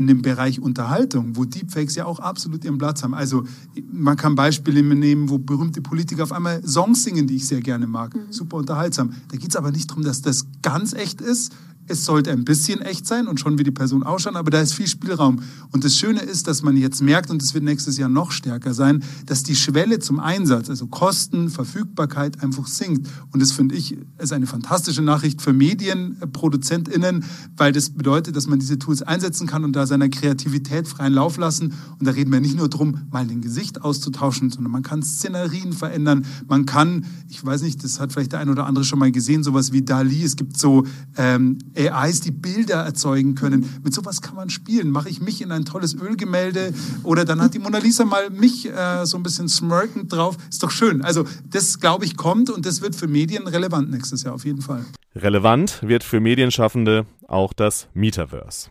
in 0.00 0.06
dem 0.06 0.22
Bereich 0.22 0.60
Unterhaltung, 0.60 1.36
wo 1.36 1.44
Deepfakes 1.44 1.94
ja 1.94 2.06
auch 2.06 2.20
absolut 2.20 2.64
ihren 2.64 2.78
Platz 2.78 3.02
haben. 3.02 3.12
Also 3.12 3.44
man 3.92 4.16
kann 4.16 4.34
Beispiele 4.34 4.82
nehmen, 4.82 5.28
wo 5.28 5.36
berühmte 5.36 5.82
Politiker 5.82 6.22
auf 6.22 6.32
einmal 6.32 6.66
Songs 6.66 7.04
singen, 7.04 7.26
die 7.26 7.36
ich 7.36 7.46
sehr 7.46 7.60
gerne 7.60 7.86
mag. 7.86 8.14
Mhm. 8.16 8.32
Super 8.32 8.56
unterhaltsam. 8.56 9.12
Da 9.28 9.36
geht 9.36 9.50
es 9.50 9.56
aber 9.56 9.70
nicht 9.70 9.90
darum, 9.90 10.02
dass 10.02 10.22
das 10.22 10.46
ganz 10.62 10.94
echt 10.94 11.20
ist, 11.20 11.52
es 11.90 12.04
sollte 12.04 12.30
ein 12.30 12.44
bisschen 12.44 12.80
echt 12.80 13.06
sein 13.06 13.26
und 13.26 13.40
schon 13.40 13.58
wie 13.58 13.64
die 13.64 13.72
Person 13.72 14.02
ausschauen, 14.04 14.36
aber 14.36 14.50
da 14.50 14.60
ist 14.60 14.74
viel 14.74 14.86
Spielraum. 14.86 15.40
Und 15.72 15.84
das 15.84 15.96
Schöne 15.96 16.20
ist, 16.20 16.46
dass 16.46 16.62
man 16.62 16.76
jetzt 16.76 17.02
merkt, 17.02 17.30
und 17.30 17.42
es 17.42 17.52
wird 17.52 17.64
nächstes 17.64 17.98
Jahr 17.98 18.08
noch 18.08 18.30
stärker 18.30 18.74
sein, 18.74 19.02
dass 19.26 19.42
die 19.42 19.56
Schwelle 19.56 19.98
zum 19.98 20.20
Einsatz, 20.20 20.70
also 20.70 20.86
Kosten, 20.86 21.50
Verfügbarkeit 21.50 22.42
einfach 22.42 22.66
sinkt. 22.66 23.08
Und 23.32 23.42
das 23.42 23.52
finde 23.52 23.74
ich 23.74 23.98
ist 24.18 24.32
eine 24.32 24.46
fantastische 24.46 25.02
Nachricht 25.02 25.42
für 25.42 25.52
MedienproduzentInnen, 25.52 27.24
weil 27.56 27.72
das 27.72 27.90
bedeutet, 27.90 28.36
dass 28.36 28.46
man 28.46 28.60
diese 28.60 28.78
Tools 28.78 29.02
einsetzen 29.02 29.46
kann 29.46 29.64
und 29.64 29.74
da 29.74 29.86
seiner 29.86 30.08
Kreativität 30.08 30.86
freien 30.86 31.14
Lauf 31.14 31.36
lassen. 31.36 31.74
Und 31.98 32.06
da 32.06 32.12
reden 32.12 32.32
wir 32.32 32.40
nicht 32.40 32.56
nur 32.56 32.68
darum, 32.68 33.00
mal 33.10 33.28
ein 33.28 33.40
Gesicht 33.40 33.82
auszutauschen, 33.82 34.50
sondern 34.50 34.70
man 34.72 34.82
kann 34.82 35.02
Szenarien 35.02 35.72
verändern. 35.72 36.24
Man 36.46 36.66
kann, 36.66 37.04
ich 37.28 37.44
weiß 37.44 37.62
nicht, 37.62 37.82
das 37.82 37.98
hat 37.98 38.12
vielleicht 38.12 38.32
der 38.32 38.40
ein 38.40 38.48
oder 38.48 38.66
andere 38.66 38.84
schon 38.84 38.98
mal 38.98 39.10
gesehen, 39.10 39.42
sowas 39.42 39.72
wie 39.72 39.82
Dali. 39.82 40.22
Es 40.22 40.36
gibt 40.36 40.58
so 40.58 40.84
ähm, 41.16 41.58
AIs, 41.88 42.20
die 42.20 42.30
Bilder 42.30 42.76
erzeugen 42.76 43.34
können. 43.34 43.80
Mit 43.82 43.94
sowas 43.94 44.20
kann 44.20 44.34
man 44.34 44.50
spielen. 44.50 44.90
Mache 44.90 45.08
ich 45.08 45.20
mich 45.20 45.40
in 45.40 45.52
ein 45.52 45.64
tolles 45.64 45.94
Ölgemälde 45.94 46.72
oder 47.02 47.24
dann 47.24 47.40
hat 47.40 47.54
die 47.54 47.58
Mona 47.58 47.78
Lisa 47.78 48.04
mal 48.04 48.30
mich 48.30 48.68
äh, 48.68 49.04
so 49.06 49.16
ein 49.16 49.22
bisschen 49.22 49.48
smirkend 49.48 50.12
drauf. 50.12 50.36
Ist 50.48 50.62
doch 50.62 50.70
schön. 50.70 51.02
Also 51.02 51.24
das, 51.48 51.80
glaube 51.80 52.04
ich, 52.04 52.16
kommt 52.16 52.50
und 52.50 52.66
das 52.66 52.80
wird 52.80 52.94
für 52.94 53.08
Medien 53.08 53.46
relevant 53.46 53.90
nächstes 53.90 54.22
Jahr 54.22 54.34
auf 54.34 54.44
jeden 54.44 54.62
Fall. 54.62 54.84
Relevant 55.14 55.80
wird 55.82 56.04
für 56.04 56.20
Medienschaffende 56.20 57.06
auch 57.26 57.52
das 57.52 57.88
Metaverse. 57.94 58.70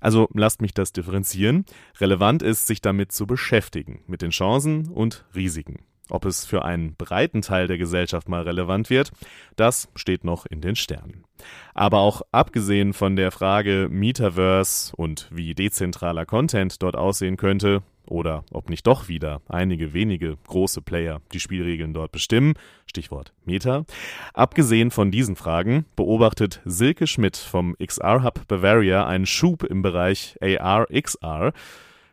Also 0.00 0.28
lasst 0.32 0.62
mich 0.62 0.74
das 0.74 0.92
differenzieren. 0.92 1.64
Relevant 2.00 2.42
ist, 2.42 2.66
sich 2.66 2.80
damit 2.80 3.12
zu 3.12 3.26
beschäftigen, 3.26 4.00
mit 4.06 4.22
den 4.22 4.30
Chancen 4.30 4.88
und 4.88 5.24
Risiken. 5.34 5.80
Ob 6.08 6.24
es 6.24 6.44
für 6.46 6.64
einen 6.64 6.94
breiten 6.94 7.42
Teil 7.42 7.66
der 7.66 7.78
Gesellschaft 7.78 8.28
mal 8.28 8.42
relevant 8.42 8.90
wird, 8.90 9.10
das 9.56 9.88
steht 9.96 10.24
noch 10.24 10.46
in 10.46 10.60
den 10.60 10.76
Sternen. 10.76 11.24
Aber 11.74 11.98
auch 11.98 12.22
abgesehen 12.32 12.92
von 12.92 13.16
der 13.16 13.32
Frage 13.32 13.88
Metaverse 13.90 14.94
und 14.96 15.28
wie 15.32 15.54
dezentraler 15.54 16.24
Content 16.24 16.82
dort 16.82 16.96
aussehen 16.96 17.36
könnte, 17.36 17.82
oder 18.08 18.44
ob 18.52 18.70
nicht 18.70 18.86
doch 18.86 19.08
wieder 19.08 19.42
einige 19.48 19.92
wenige 19.92 20.36
große 20.46 20.80
Player 20.80 21.20
die 21.32 21.40
Spielregeln 21.40 21.92
dort 21.92 22.12
bestimmen, 22.12 22.54
Stichwort 22.86 23.32
Meta. 23.44 23.84
Abgesehen 24.32 24.90
von 24.90 25.10
diesen 25.10 25.36
Fragen 25.36 25.86
beobachtet 25.96 26.60
Silke 26.64 27.06
Schmidt 27.06 27.36
vom 27.36 27.76
XR 27.84 28.22
Hub 28.22 28.46
Bavaria 28.48 29.06
einen 29.06 29.26
Schub 29.26 29.64
im 29.64 29.82
Bereich 29.82 30.36
AR 30.40 30.86
XR, 30.86 31.52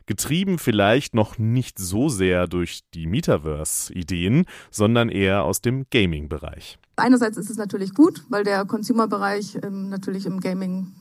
getrieben 0.06 0.58
vielleicht 0.58 1.14
noch 1.16 1.38
nicht 1.38 1.80
so 1.80 2.10
sehr 2.10 2.48
durch 2.48 2.82
die 2.94 3.08
Metaverse-Ideen, 3.08 4.46
sondern 4.72 5.10
eher 5.10 5.44
aus 5.44 5.62
dem 5.62 5.86
Gaming-Bereich. 5.92 6.78
Einerseits 6.96 7.38
ist 7.38 7.50
es 7.50 7.58
natürlich 7.58 7.94
gut, 7.94 8.24
weil 8.30 8.44
der 8.44 8.66
Consumer-Bereich 8.66 9.60
ähm, 9.64 9.90
natürlich 9.90 10.26
im 10.26 10.40
Gaming, 10.40 10.92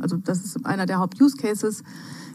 also 0.00 0.16
das 0.16 0.44
ist 0.44 0.64
einer 0.64 0.86
der 0.86 0.98
Haupt-Use-Cases. 0.98 1.82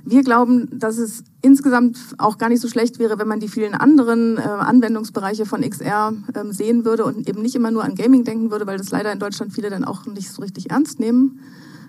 Wir 0.03 0.23
glauben, 0.23 0.67
dass 0.71 0.97
es 0.97 1.23
insgesamt 1.41 1.97
auch 2.17 2.37
gar 2.37 2.49
nicht 2.49 2.61
so 2.61 2.69
schlecht 2.69 2.97
wäre, 2.97 3.19
wenn 3.19 3.27
man 3.27 3.41
die 3.41 3.49
vielen 3.49 3.73
anderen 3.73 4.37
äh, 4.37 4.41
Anwendungsbereiche 4.41 5.45
von 5.45 5.61
XR 5.61 6.13
ähm, 6.33 6.51
sehen 6.51 6.85
würde 6.85 7.03
und 7.03 7.27
eben 7.27 7.41
nicht 7.41 7.55
immer 7.55 7.71
nur 7.71 7.83
an 7.83 7.95
Gaming 7.95 8.23
denken 8.23 8.51
würde, 8.51 8.67
weil 8.67 8.77
das 8.77 8.91
leider 8.91 9.11
in 9.11 9.19
Deutschland 9.19 9.53
viele 9.53 9.69
dann 9.69 9.83
auch 9.83 10.05
nicht 10.05 10.31
so 10.31 10.41
richtig 10.41 10.69
ernst 10.71 10.99
nehmen. 10.99 11.41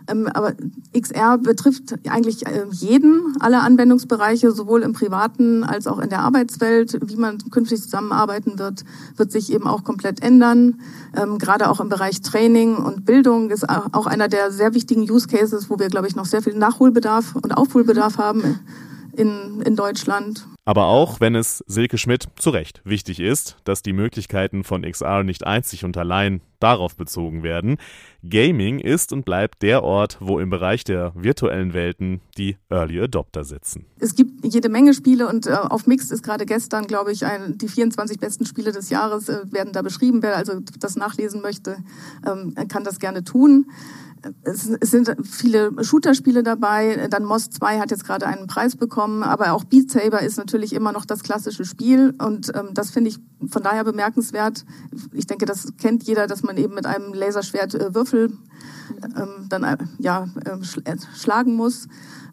Ähm, 0.09 0.29
aber 0.33 0.55
XR 0.99 1.39
betrifft 1.39 1.95
eigentlich 2.09 2.47
äh, 2.47 2.65
jeden, 2.71 3.37
alle 3.41 3.61
Anwendungsbereiche, 3.61 4.51
sowohl 4.53 4.83
im 4.83 4.93
privaten 4.93 5.65
als 5.65 5.87
auch 5.87 5.99
in 5.99 6.09
der 6.09 6.21
Arbeitswelt. 6.21 6.99
Wie 7.05 7.17
man 7.17 7.39
künftig 7.51 7.83
zusammenarbeiten 7.83 8.59
wird, 8.59 8.85
wird 9.17 9.31
sich 9.31 9.53
eben 9.53 9.67
auch 9.67 9.85
komplett 9.85 10.23
ändern. 10.23 10.81
Ähm, 11.17 11.39
gerade 11.39 11.69
auch 11.69 11.81
im 11.81 11.89
Bereich 11.89 12.23
Training 12.23 12.77
und 12.77 13.05
Bildung 13.05 13.51
ist 13.51 13.69
auch 13.69 14.07
einer 14.07 14.29
der 14.29 14.51
sehr 14.51 14.75
wichtigen 14.75 15.03
Use 15.03 15.29
Cases, 15.29 15.71
wo 15.71 15.79
wir, 15.79 15.89
glaube 15.89 16.09
ich, 16.09 16.17
noch 16.17 16.27
sehr 16.27 16.43
viel 16.43 16.55
Nachholbedarf 16.55 17.37
und 17.37 17.57
Aufholbedarf 17.57 18.19
haben 18.19 18.59
in, 19.13 19.63
in 19.63 19.77
Deutschland. 19.77 20.47
Aber 20.65 20.87
auch 20.87 21.21
wenn 21.21 21.35
es 21.35 21.65
Silke 21.67 21.97
Schmidt 21.97 22.27
zu 22.37 22.51
Recht 22.51 22.83
wichtig 22.85 23.21
ist, 23.21 23.57
dass 23.65 23.83
die 23.83 23.93
Möglichkeiten 23.95 24.65
von 24.65 24.83
XR 24.83 25.23
nicht 25.25 25.47
einzig 25.47 25.85
und 25.85 25.97
allein 25.97 26.43
darauf 26.61 26.97
bezogen 26.97 27.43
werden, 27.43 27.79
Gaming 28.29 28.79
ist 28.81 29.13
und 29.13 29.25
bleibt 29.25 29.63
der 29.63 29.83
Ort, 29.83 30.19
wo 30.21 30.39
im 30.41 30.51
Bereich 30.51 30.85
der 30.85 31.13
virtuellen 31.15 31.73
Welten 31.73 32.21
die 32.37 32.57
Early 32.69 33.01
Adopter 33.01 33.45
sitzen. 33.45 33.87
Es 33.99 34.15
gibt 34.15 34.45
jede 34.45 34.69
Menge 34.69 34.93
Spiele 34.93 35.29
und 35.29 35.47
äh, 35.47 35.53
auf 35.53 35.87
Mixed 35.87 36.11
ist 36.11 36.23
gerade 36.23 36.45
gestern, 36.45 36.87
glaube 36.87 37.13
ich, 37.13 37.25
ein, 37.25 37.57
die 37.57 37.69
24 37.69 38.19
besten 38.19 38.45
Spiele 38.45 38.73
des 38.73 38.91
Jahres 38.91 39.29
äh, 39.29 39.51
werden 39.51 39.73
da 39.73 39.83
beschrieben. 39.83 40.23
Wer 40.23 40.37
also 40.37 40.61
das 40.81 40.97
nachlesen 40.97 41.41
möchte, 41.41 41.79
ähm, 42.27 42.55
kann 42.69 42.85
das 42.85 42.99
gerne 42.99 43.25
tun 43.25 43.67
es, 44.43 44.65
sind 44.65 45.15
viele 45.23 45.73
Shooter-Spiele 45.83 46.43
dabei. 46.43 47.09
Dann 47.11 47.25
Moss 47.25 47.51
2 47.51 47.79
hat 47.79 47.91
jetzt 47.91 48.05
gerade 48.05 48.27
einen 48.27 48.47
Preis 48.47 48.77
bekommen, 48.77 49.23
aber 49.23 49.53
auch 49.53 49.65
Beat 49.65 49.91
Saber 49.91 50.23
ist 50.23 50.39
natürlich 50.39 50.73
immer 50.73 50.93
noch 50.93 51.05
das 51.05 51.23
klassische 51.23 51.65
Spiel 51.65 52.15
und 52.19 52.53
ähm, 52.55 52.71
das 52.75 52.91
finde 52.91 53.11
ich 53.11 53.19
von 53.49 53.63
daher 53.63 53.85
bemerkenswert. 53.85 54.65
Ich 55.13 55.27
denke, 55.27 55.47
das 55.47 55.73
kennt 55.79 56.05
jeder, 56.05 56.27
dass 56.27 56.43
man 56.43 56.57
eben 56.57 56.75
mit 56.75 56.87
einem 56.87 57.15
Laserschwert 57.15 57.75
äh, 57.75 57.95
Würfel 57.95 58.33
ähm, 59.17 59.47
dann 59.49 59.65
äh, 59.65 59.77
ja 59.99 60.29
äh, 60.45 60.97
schlagen 61.15 61.55
muss. 61.55 61.89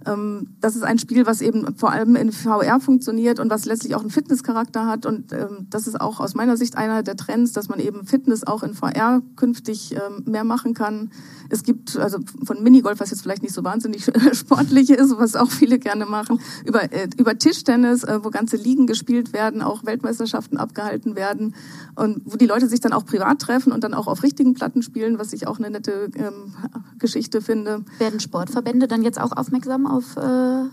Ähm, 0.05 0.47
das 0.61 0.75
ist 0.75 0.83
ein 0.83 0.99
Spiel, 0.99 1.25
was 1.25 1.41
eben 1.41 1.75
vor 1.75 1.91
allem 1.91 2.15
in 2.15 2.31
VR 2.31 2.79
funktioniert 2.79 3.39
und 3.39 3.49
was 3.49 3.65
letztlich 3.65 3.95
auch 3.95 4.01
einen 4.01 4.09
Fitnesscharakter 4.09 4.85
hat. 4.85 5.05
Und 5.05 5.33
ähm, 5.33 5.67
das 5.69 5.87
ist 5.87 5.99
auch 5.99 6.19
aus 6.19 6.35
meiner 6.35 6.57
Sicht 6.57 6.77
einer 6.77 7.03
der 7.03 7.15
Trends, 7.15 7.53
dass 7.53 7.69
man 7.69 7.79
eben 7.79 8.05
Fitness 8.05 8.45
auch 8.45 8.63
in 8.63 8.73
VR 8.73 9.21
künftig 9.35 9.93
ähm, 9.93 10.23
mehr 10.25 10.43
machen 10.43 10.73
kann. 10.73 11.11
Es 11.49 11.63
gibt 11.63 11.97
also 11.97 12.19
von 12.43 12.63
Minigolf, 12.63 12.99
was 12.99 13.11
jetzt 13.11 13.21
vielleicht 13.21 13.43
nicht 13.43 13.53
so 13.53 13.63
wahnsinnig 13.63 14.05
sportlich 14.33 14.89
ist, 14.89 15.17
was 15.17 15.35
auch 15.35 15.51
viele 15.51 15.79
gerne 15.79 16.05
machen, 16.05 16.39
über, 16.65 16.91
äh, 16.91 17.09
über 17.17 17.37
Tischtennis, 17.37 18.03
äh, 18.03 18.19
wo 18.23 18.29
ganze 18.29 18.57
Ligen 18.57 18.87
gespielt 18.87 19.33
werden, 19.33 19.61
auch 19.61 19.85
Weltmeisterschaften 19.85 20.57
abgehalten 20.57 21.15
werden 21.15 21.55
und 21.95 22.21
wo 22.25 22.37
die 22.37 22.45
Leute 22.45 22.67
sich 22.67 22.79
dann 22.79 22.93
auch 22.93 23.05
privat 23.05 23.39
treffen 23.39 23.71
und 23.71 23.83
dann 23.83 23.93
auch 23.93 24.07
auf 24.07 24.23
richtigen 24.23 24.53
Platten 24.53 24.81
spielen, 24.81 25.17
was 25.17 25.33
ich 25.33 25.47
auch 25.47 25.57
eine 25.57 25.69
nette 25.69 26.09
ähm, 26.27 26.53
Geschichte 26.99 27.41
finde. 27.41 27.83
Werden 27.99 28.19
Sportverbände 28.19 28.87
dann 28.87 29.03
jetzt 29.03 29.19
auch 29.19 29.31
aufmerksam 29.31 29.87
auf 29.87 30.17
äh, 30.17 30.65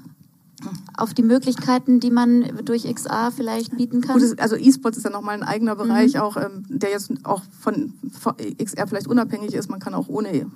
auf 0.96 1.14
die 1.14 1.22
Möglichkeiten, 1.22 2.00
die 2.00 2.10
man 2.10 2.64
durch 2.64 2.84
XR 2.84 3.32
vielleicht 3.34 3.76
bieten 3.76 4.00
kann? 4.00 4.18
Gut, 4.18 4.38
also 4.40 4.56
E-Sports 4.56 4.98
ist 4.98 5.04
ja 5.04 5.10
nochmal 5.10 5.34
ein 5.34 5.42
eigener 5.42 5.76
Bereich, 5.76 6.14
mhm. 6.14 6.20
auch 6.20 6.36
ähm, 6.36 6.64
der 6.68 6.90
jetzt 6.90 7.12
auch 7.24 7.42
von, 7.60 7.94
von, 8.18 8.34
XR 8.36 8.86
vielleicht 8.86 9.08
unabhängig 9.08 9.54
ist. 9.54 9.70
Man 9.70 9.80
kann 9.80 9.94
auch 9.94 10.08
ohne, 10.08 10.46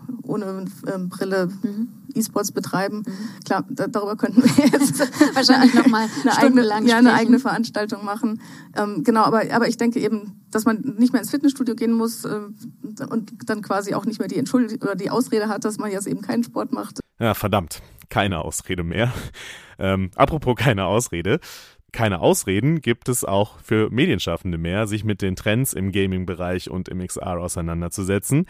ohne 0.42 0.66
ähm, 0.92 1.09
Brille 1.09 1.49
mhm. 1.62 1.88
E-Sports 2.14 2.53
betreiben. 2.53 3.03
Mhm. 3.07 3.44
Klar, 3.44 3.64
da, 3.68 3.87
darüber 3.87 4.16
könnten 4.16 4.42
wir 4.42 4.66
jetzt 4.66 5.01
wahrscheinlich 5.35 5.75
nochmal 5.75 6.09
eine 6.22 6.38
eigene, 6.62 6.88
ja, 6.88 6.99
eine 6.99 7.12
eigene 7.12 7.38
Veranstaltung 7.38 8.05
machen. 8.05 8.40
Ähm, 8.77 9.03
genau, 9.05 9.22
aber, 9.22 9.42
aber 9.53 9.68
ich 9.68 9.77
denke 9.77 10.01
eben, 10.01 10.44
dass 10.51 10.64
man 10.64 10.81
nicht 10.99 11.12
mehr 11.12 11.20
ins 11.20 11.31
Fitnessstudio 11.31 11.75
gehen 11.75 11.92
muss 11.92 12.25
äh, 12.25 12.40
und 13.09 13.33
dann 13.46 13.62
quasi 13.62 13.94
auch 13.94 14.05
nicht 14.05 14.18
mehr 14.18 14.29
die 14.29 14.38
Entschuldigung 14.38 14.88
oder 14.88 14.96
die 14.96 15.11
Ausrede 15.11 15.49
hat, 15.49 15.64
dass 15.64 15.79
man 15.79 15.90
jetzt 15.90 16.07
eben 16.07 16.22
keinen 16.22 16.44
Sport 16.44 16.72
macht. 16.72 17.01
Ja, 17.18 17.35
verdammt. 17.35 17.83
Keine 18.09 18.40
Ausrede 18.40 18.85
mehr. 18.85 19.12
Ähm, 19.79 20.11
apropos 20.14 20.55
keine 20.57 20.87
Ausrede. 20.87 21.40
Keine 21.92 22.20
Ausreden 22.20 22.81
gibt 22.81 23.09
es 23.09 23.25
auch 23.25 23.59
für 23.61 23.90
Medienschaffende 23.90 24.59
mehr, 24.59 24.87
sich 24.87 25.05
mit 25.05 25.22
den 25.22 25.35
Trends 25.35 25.72
im 25.72 25.92
Gaming-Bereich 25.92 26.70
und 26.70 26.88
im 26.88 27.05
XR 27.05 27.38
auseinanderzusetzen. 27.38 28.46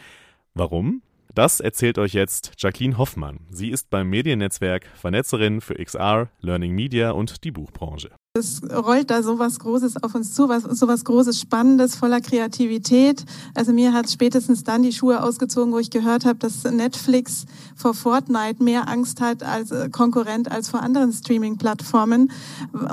Warum? 0.54 1.02
Das 1.36 1.60
erzählt 1.60 1.98
euch 1.98 2.14
jetzt 2.14 2.52
Jacqueline 2.56 2.96
Hoffmann. 2.96 3.40
Sie 3.50 3.68
ist 3.68 3.90
beim 3.90 4.08
Mediennetzwerk 4.08 4.86
Vernetzerin 4.94 5.60
für 5.60 5.74
XR, 5.74 6.30
Learning 6.40 6.72
Media 6.72 7.10
und 7.10 7.44
die 7.44 7.50
Buchbranche. 7.50 8.08
Es 8.36 8.62
rollt 8.62 9.10
da 9.10 9.22
sowas 9.22 9.58
Großes 9.58 10.02
auf 10.02 10.14
uns 10.14 10.34
zu, 10.34 10.48
was, 10.48 10.62
sowas 10.62 11.04
Großes, 11.04 11.40
Spannendes, 11.40 11.96
voller 11.96 12.20
Kreativität. 12.20 13.24
Also 13.54 13.72
mir 13.72 13.92
hat 13.92 14.10
spätestens 14.10 14.62
dann 14.62 14.82
die 14.82 14.92
Schuhe 14.92 15.22
ausgezogen, 15.22 15.72
wo 15.72 15.78
ich 15.78 15.90
gehört 15.90 16.24
habe, 16.24 16.38
dass 16.38 16.64
Netflix 16.64 17.46
vor 17.74 17.94
Fortnite 17.94 18.62
mehr 18.62 18.88
Angst 18.88 19.20
hat 19.20 19.42
als 19.42 19.70
äh, 19.70 19.88
Konkurrent 19.90 20.50
als 20.50 20.68
vor 20.68 20.82
anderen 20.82 21.12
Streaming-Plattformen. 21.12 22.30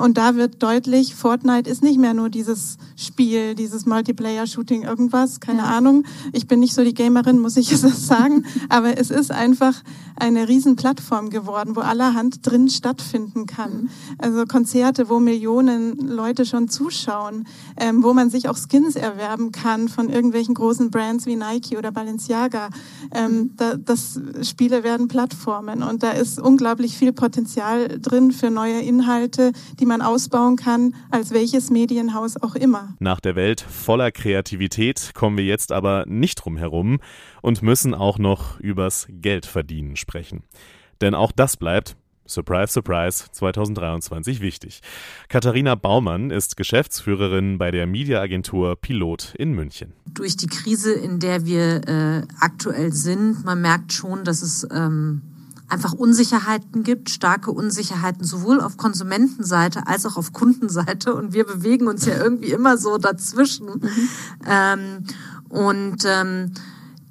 Und 0.02 0.18
da 0.18 0.36
wird 0.36 0.64
deutlich, 0.64 1.16
Fortnite 1.16 1.70
ist 1.70 1.84
nicht 1.84 2.00
mehr 2.00 2.14
nur 2.14 2.30
dieses 2.30 2.78
Spiel, 2.96 3.56
dieses 3.56 3.86
Multiplayer-Shooting, 3.86 4.84
irgendwas, 4.84 5.40
keine 5.40 5.64
ja. 5.64 5.78
Ahnung. 5.78 6.06
Ich 6.32 6.48
bin 6.48 6.60
nicht 6.60 6.74
so 6.74 6.84
die 6.84 6.94
Gamerin, 6.94 7.40
muss 7.40 7.58
ich 7.58 7.72
es 7.72 8.08
sagen. 8.08 8.46
Aber 8.70 8.98
es 8.98 9.12
ist 9.12 9.32
einfach 9.32 9.76
eine 10.16 10.48
Riesenplattform 10.48 11.30
geworden, 11.30 11.76
wo 11.76 11.82
allerhand 11.82 12.46
drin 12.46 12.70
stattfinden 12.70 13.46
kann. 13.46 13.84
Mhm. 13.84 13.90
Also 14.18 14.46
Konzerte, 14.46 15.10
wo 15.10 15.20
Millionen 15.34 15.98
Leute 15.98 16.46
schon 16.46 16.68
zuschauen, 16.68 17.48
ähm, 17.80 18.04
wo 18.04 18.14
man 18.14 18.30
sich 18.30 18.50
auch 18.50 18.58
Skins 18.58 18.96
erwerben 18.96 19.52
kann 19.52 19.88
von 19.88 20.10
irgendwelchen 20.10 20.54
großen 20.54 20.92
Brands 20.92 21.26
wie 21.26 21.36
Nike 21.36 21.76
oder 21.76 21.92
Balenciaga. 21.92 22.70
Ähm, 23.16 23.52
da, 23.58 23.76
das 23.76 24.22
Spiele 24.44 24.84
werden 24.84 25.08
Plattformen 25.08 25.82
und 25.82 26.04
da 26.04 26.12
ist 26.12 26.40
unglaublich 26.40 26.98
viel 26.98 27.14
Potenzial 27.14 28.00
drin 28.00 28.32
für 28.32 28.52
neue 28.52 28.82
Inhalte, 28.82 29.54
die 29.80 29.88
man 29.88 30.04
ausbauen 30.04 30.56
kann, 30.56 30.94
als 31.10 31.32
welches 31.32 31.72
Medienhaus 31.72 32.40
auch 32.40 32.54
immer. 32.54 32.94
Nach 33.00 33.20
der 33.20 33.36
Welt 33.36 33.62
voller 33.62 34.12
Kreativität 34.12 35.14
kommen 35.16 35.38
wir 35.38 35.46
jetzt 35.46 35.72
aber 35.72 36.06
nicht 36.08 36.36
drum 36.36 36.58
herum 36.58 37.00
und 37.42 37.64
müssen 37.64 37.96
auch 37.96 38.20
noch 38.20 38.60
übers 38.60 39.08
Geld 39.10 39.48
verdienen 39.48 39.96
sprechen. 39.96 40.44
Denn 41.02 41.16
auch 41.16 41.32
das 41.32 41.58
bleibt, 41.58 41.98
Surprise, 42.26 42.72
surprise, 42.72 43.26
2023 43.32 44.40
wichtig. 44.40 44.82
Katharina 45.28 45.76
Baumann 45.76 46.32
ist 46.32 46.56
Geschäftsführerin 46.56 47.58
bei 47.58 47.70
der 47.70 47.86
Mediaagentur 47.86 48.78
Pilot 48.78 49.34
in 49.38 49.52
München. 49.52 49.94
Durch 50.06 50.38
die 50.38 50.48
Krise, 50.48 50.94
in 50.94 51.20
der 51.20 51.46
wir 51.46 51.88
äh, 51.88 52.22
aktuell 52.40 52.94
sind, 52.94 53.44
man 53.44 53.62
merkt 53.62 53.92
schon, 53.92 54.24
dass 54.24 54.42
es 54.42 54.66
ähm, 54.72 55.22
einfach 55.68 55.92
Unsicherheiten 55.92 56.84
gibt, 56.84 57.10
starke 57.10 57.52
Unsicherheiten 57.52 58.24
sowohl 58.24 58.62
auf 58.62 58.78
Konsumentenseite 58.78 59.88
als 59.88 60.06
auch 60.06 60.16
auf 60.16 60.32
Kundenseite. 60.32 61.14
Und 61.14 61.34
wir 61.34 61.46
bewegen 61.46 61.88
uns 61.88 62.06
ja 62.06 62.16
irgendwie 62.18 62.52
immer 62.52 62.78
so 62.78 62.98
dazwischen. 62.98 63.68
Mhm. 63.68 64.10
Ähm, 64.48 65.04
und 65.50 66.06
ähm, 66.06 66.54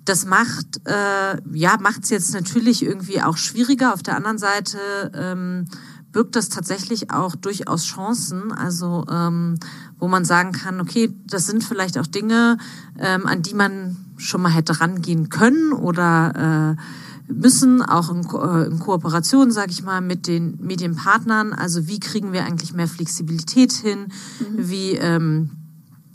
das 0.05 0.27
macht 0.27 0.81
äh, 0.87 1.37
ja 1.53 1.77
macht 1.81 2.05
es 2.05 2.11
jetzt 2.11 2.35
natürlich 2.35 2.83
irgendwie 2.83 3.23
auch 3.23 3.37
schwieriger. 3.37 3.95
Auf 3.95 4.03
der 4.03 4.17
anderen 4.17 4.39
Seite 4.39 4.79
ähm, 5.15 5.67
birgt 6.13 6.37
das 6.37 6.49
tatsächlich 6.49 7.11
auch 7.11 7.35
durchaus 7.35 7.85
Chancen, 7.85 8.53
also 8.53 9.05
ähm, 9.11 9.59
wo 9.99 10.09
man 10.09 10.25
sagen 10.25 10.53
kann, 10.53 10.81
okay, 10.81 11.13
das 11.27 11.47
sind 11.47 11.65
vielleicht 11.65 11.99
auch 11.99 12.07
Dinge, 12.07 12.59
ähm, 12.99 13.27
an 13.27 13.43
die 13.43 13.55
man 13.55 13.97
schon 14.19 14.43
mal 14.43 14.51
hätte 14.51 14.81
rangehen 14.81 15.31
können 15.31 15.73
oder 15.73 16.77
äh, 16.77 17.33
müssen, 17.33 17.83
auch 17.83 18.11
in, 18.11 18.25
Ko 18.25 18.43
äh, 18.43 18.67
in 18.67 18.79
Kooperation, 18.79 19.51
sage 19.51 19.71
ich 19.71 19.83
mal, 19.83 20.01
mit 20.01 20.27
den 20.27 20.59
Medienpartnern. 20.61 21.53
Also 21.53 21.89
wie 21.89 21.99
kriegen 21.99 22.33
wir 22.33 22.45
eigentlich 22.45 22.75
mehr 22.75 22.89
Flexibilität 22.89 23.73
hin? 23.73 24.09
Mhm. 24.41 24.69
Wie 24.69 24.93
ähm, 24.93 25.51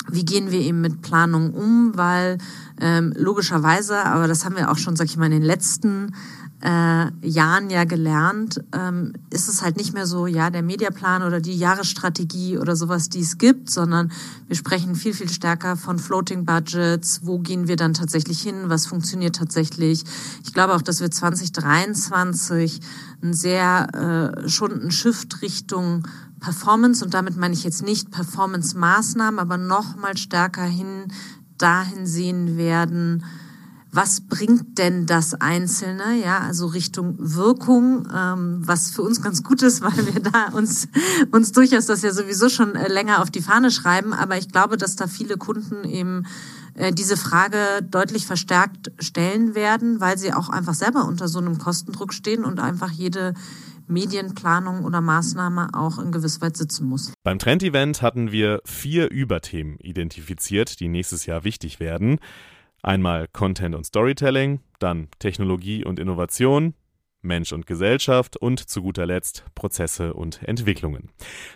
wie 0.09 0.25
gehen 0.25 0.51
wir 0.51 0.59
eben 0.59 0.81
mit 0.81 1.01
Planung 1.01 1.53
um? 1.53 1.91
Weil 1.95 2.37
ähm, 2.79 3.13
logischerweise, 3.15 3.97
aber 4.05 4.27
das 4.27 4.45
haben 4.45 4.55
wir 4.55 4.71
auch 4.71 4.77
schon, 4.77 4.95
sag 4.95 5.05
ich 5.05 5.17
mal, 5.17 5.25
in 5.25 5.31
den 5.31 5.43
letzten 5.43 6.13
äh, 6.61 7.11
Jahren 7.21 7.69
ja 7.69 7.83
gelernt, 7.83 8.63
ähm, 8.73 9.13
ist 9.29 9.47
es 9.47 9.61
halt 9.61 9.77
nicht 9.77 9.93
mehr 9.93 10.07
so, 10.07 10.25
ja, 10.25 10.49
der 10.49 10.63
Mediaplan 10.63 11.21
oder 11.21 11.39
die 11.39 11.55
Jahresstrategie 11.55 12.57
oder 12.57 12.75
sowas, 12.75 13.09
die 13.09 13.19
es 13.19 13.37
gibt, 13.37 13.69
sondern 13.69 14.11
wir 14.47 14.55
sprechen 14.55 14.95
viel, 14.95 15.13
viel 15.13 15.29
stärker 15.29 15.75
von 15.77 15.99
Floating 15.99 16.45
Budgets. 16.45 17.21
Wo 17.23 17.39
gehen 17.39 17.67
wir 17.67 17.75
dann 17.75 17.93
tatsächlich 17.93 18.41
hin? 18.41 18.69
Was 18.69 18.87
funktioniert 18.87 19.35
tatsächlich? 19.35 20.03
Ich 20.43 20.53
glaube 20.53 20.73
auch, 20.73 20.81
dass 20.81 20.99
wir 20.99 21.11
2023 21.11 22.79
ein 23.21 23.33
sehr 23.33 24.33
äh, 24.43 24.49
schon 24.49 24.71
ein 24.81 24.91
Shift 24.91 25.41
Richtung 25.43 26.07
Performance 26.39 27.03
und 27.03 27.13
damit 27.13 27.35
meine 27.37 27.53
ich 27.53 27.63
jetzt 27.63 27.83
nicht 27.83 28.11
Performance-Maßnahmen, 28.11 29.39
aber 29.39 29.57
noch 29.57 29.95
mal 29.95 30.17
stärker 30.17 30.65
hin 30.65 31.07
dahin 31.57 32.05
sehen 32.05 32.57
werden, 32.57 33.23
was 33.97 34.21
bringt 34.21 34.77
denn 34.77 35.07
das 35.07 35.33
Einzelne, 35.33 36.21
ja, 36.23 36.37
also 36.41 36.67
Richtung 36.67 37.15
Wirkung, 37.17 38.07
ähm, 38.15 38.59
was 38.59 38.91
für 38.91 39.01
uns 39.01 39.23
ganz 39.23 39.41
gut 39.41 39.63
ist, 39.63 39.81
weil 39.81 40.13
wir 40.13 40.21
da 40.21 40.49
uns, 40.53 40.87
uns 41.31 41.51
durchaus 41.51 41.87
das 41.87 42.03
ja 42.03 42.13
sowieso 42.13 42.47
schon 42.47 42.75
äh, 42.75 42.89
länger 42.89 43.23
auf 43.23 43.31
die 43.31 43.41
Fahne 43.41 43.71
schreiben. 43.71 44.13
Aber 44.13 44.37
ich 44.37 44.49
glaube, 44.49 44.77
dass 44.77 44.95
da 44.95 45.07
viele 45.07 45.37
Kunden 45.37 45.83
eben 45.83 46.27
äh, 46.75 46.93
diese 46.93 47.17
Frage 47.17 47.57
deutlich 47.81 48.27
verstärkt 48.27 48.91
stellen 48.99 49.55
werden, 49.55 49.99
weil 49.99 50.19
sie 50.19 50.31
auch 50.31 50.49
einfach 50.49 50.75
selber 50.75 51.05
unter 51.05 51.27
so 51.27 51.39
einem 51.39 51.57
Kostendruck 51.57 52.13
stehen 52.13 52.45
und 52.45 52.59
einfach 52.59 52.91
jede 52.91 53.33
Medienplanung 53.87 54.85
oder 54.85 55.01
Maßnahme 55.01 55.69
auch 55.73 55.97
in 55.97 56.11
gewisser 56.11 56.41
Weise 56.41 56.57
sitzen 56.57 56.87
muss. 56.87 57.13
Beim 57.23 57.39
Trend-Event 57.39 58.03
hatten 58.03 58.31
wir 58.31 58.61
vier 58.63 59.09
Überthemen 59.09 59.79
identifiziert, 59.79 60.79
die 60.79 60.87
nächstes 60.87 61.25
Jahr 61.25 61.43
wichtig 61.43 61.79
werden. 61.79 62.19
Einmal 62.83 63.27
Content 63.33 63.75
und 63.75 63.85
Storytelling, 63.85 64.61
dann 64.79 65.07
Technologie 65.19 65.83
und 65.83 65.99
Innovation, 65.99 66.73
Mensch 67.21 67.51
und 67.51 67.67
Gesellschaft 67.67 68.37
und 68.37 68.59
zu 68.59 68.81
guter 68.81 69.05
Letzt 69.05 69.45
Prozesse 69.55 70.13
und 70.13 70.41
Entwicklungen. 70.43 71.09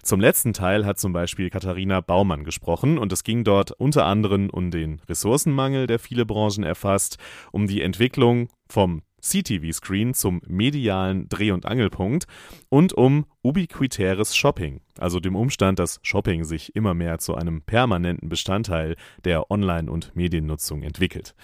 Zum 0.03 0.19
letzten 0.19 0.53
Teil 0.53 0.85
hat 0.85 0.99
zum 0.99 1.13
Beispiel 1.13 1.49
Katharina 1.49 2.01
Baumann 2.01 2.43
gesprochen 2.43 2.97
und 2.97 3.11
es 3.13 3.23
ging 3.23 3.43
dort 3.43 3.71
unter 3.71 4.05
anderem 4.05 4.49
um 4.49 4.71
den 4.71 4.99
Ressourcenmangel, 5.07 5.87
der 5.87 5.99
viele 5.99 6.25
Branchen 6.25 6.63
erfasst, 6.63 7.17
um 7.51 7.67
die 7.67 7.81
Entwicklung 7.81 8.49
vom 8.69 9.03
CTV-Screen 9.21 10.13
zum 10.13 10.41
medialen 10.47 11.29
Dreh- 11.29 11.51
und 11.51 11.65
Angelpunkt 11.65 12.25
und 12.69 12.93
um 12.93 13.25
ubiquitäres 13.41 14.35
Shopping, 14.35 14.81
also 14.97 15.19
dem 15.19 15.35
Umstand, 15.35 15.79
dass 15.79 15.99
Shopping 16.03 16.43
sich 16.43 16.75
immer 16.75 16.93
mehr 16.93 17.19
zu 17.19 17.35
einem 17.35 17.61
permanenten 17.61 18.29
Bestandteil 18.29 18.95
der 19.23 19.49
Online- 19.51 19.91
und 19.91 20.15
Mediennutzung 20.15 20.83
entwickelt. 20.83 21.35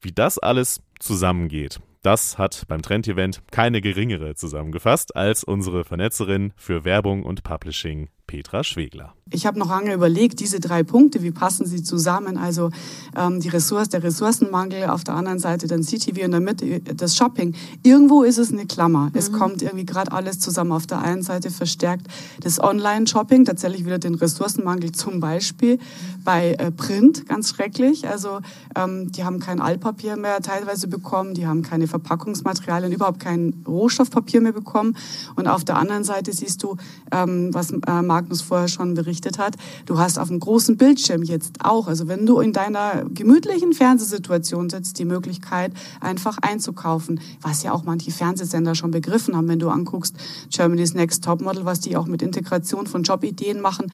Wie 0.00 0.12
das 0.12 0.38
alles 0.38 0.82
zusammengeht, 0.98 1.80
das 2.02 2.36
hat 2.36 2.64
beim 2.68 2.82
Trend-Event 2.82 3.40
keine 3.50 3.80
geringere 3.80 4.34
zusammengefasst 4.34 5.16
als 5.16 5.42
unsere 5.42 5.84
Vernetzerin 5.84 6.52
für 6.54 6.84
Werbung 6.84 7.22
und 7.22 7.44
Publishing, 7.44 8.10
Petra 8.26 8.64
Schwegler. 8.64 9.14
Ich 9.30 9.46
habe 9.46 9.58
noch 9.58 9.68
lange 9.68 9.92
überlegt, 9.94 10.40
diese 10.40 10.60
drei 10.60 10.82
Punkte, 10.82 11.22
wie 11.22 11.30
passen 11.30 11.66
sie 11.66 11.82
zusammen? 11.82 12.36
Also 12.36 12.70
ähm, 13.16 13.40
die 13.40 13.48
Ressource, 13.48 13.88
der 13.88 14.02
Ressourcenmangel, 14.02 14.84
auf 14.84 15.02
der 15.02 15.14
anderen 15.14 15.38
Seite 15.38 15.66
dann 15.66 15.82
CTV 15.82 16.10
und 16.10 16.24
in 16.24 16.30
der 16.30 16.40
Mitte 16.40 16.80
das 16.80 17.16
Shopping. 17.16 17.54
Irgendwo 17.82 18.22
ist 18.22 18.38
es 18.38 18.52
eine 18.52 18.66
Klammer. 18.66 19.06
Mhm. 19.06 19.12
Es 19.14 19.32
kommt 19.32 19.62
irgendwie 19.62 19.86
gerade 19.86 20.12
alles 20.12 20.40
zusammen. 20.40 20.72
Auf 20.72 20.86
der 20.86 21.00
einen 21.00 21.22
Seite 21.22 21.50
verstärkt 21.50 22.06
das 22.40 22.60
Online-Shopping, 22.60 23.44
tatsächlich 23.44 23.84
wieder 23.84 23.98
den 23.98 24.14
Ressourcenmangel 24.14 24.92
zum 24.92 25.20
Beispiel 25.20 25.78
bei 26.24 26.52
äh, 26.52 26.70
Print, 26.70 27.26
ganz 27.26 27.50
schrecklich. 27.50 28.08
Also 28.08 28.40
ähm, 28.76 29.10
die 29.10 29.24
haben 29.24 29.40
kein 29.40 29.60
Altpapier 29.60 30.16
mehr 30.16 30.40
teilweise 30.40 30.86
bekommen, 30.86 31.34
die 31.34 31.46
haben 31.46 31.62
keine 31.62 31.86
Verpackungsmaterialien, 31.86 32.92
überhaupt 32.92 33.20
kein 33.20 33.64
Rohstoffpapier 33.66 34.40
mehr 34.40 34.52
bekommen. 34.52 34.96
Und 35.36 35.48
auf 35.48 35.64
der 35.64 35.76
anderen 35.76 36.04
Seite 36.04 36.32
siehst 36.32 36.62
du, 36.62 36.76
ähm, 37.10 37.52
was 37.52 37.72
äh, 37.72 38.02
Magnus 38.14 38.42
vorher 38.42 38.68
schon 38.68 38.94
berichtet 38.94 39.38
hat. 39.38 39.56
Du 39.86 39.98
hast 39.98 40.20
auf 40.20 40.28
dem 40.28 40.38
großen 40.38 40.76
Bildschirm 40.76 41.24
jetzt 41.24 41.64
auch, 41.64 41.88
also 41.88 42.06
wenn 42.06 42.26
du 42.26 42.38
in 42.38 42.52
deiner 42.52 43.04
gemütlichen 43.12 43.72
Fernsehsituation 43.72 44.70
sitzt, 44.70 45.00
die 45.00 45.04
Möglichkeit, 45.04 45.72
einfach 46.00 46.38
einzukaufen, 46.40 47.18
was 47.42 47.64
ja 47.64 47.72
auch 47.72 47.82
manche 47.82 48.12
Fernsehsender 48.12 48.76
schon 48.76 48.92
begriffen 48.92 49.36
haben, 49.36 49.48
wenn 49.48 49.58
du 49.58 49.68
anguckst, 49.68 50.14
Germany's 50.48 50.94
Next 50.94 51.24
Topmodel, 51.24 51.64
was 51.64 51.80
die 51.80 51.96
auch 51.96 52.06
mit 52.06 52.22
Integration 52.22 52.86
von 52.86 53.02
Jobideen 53.02 53.60
machen. 53.60 53.90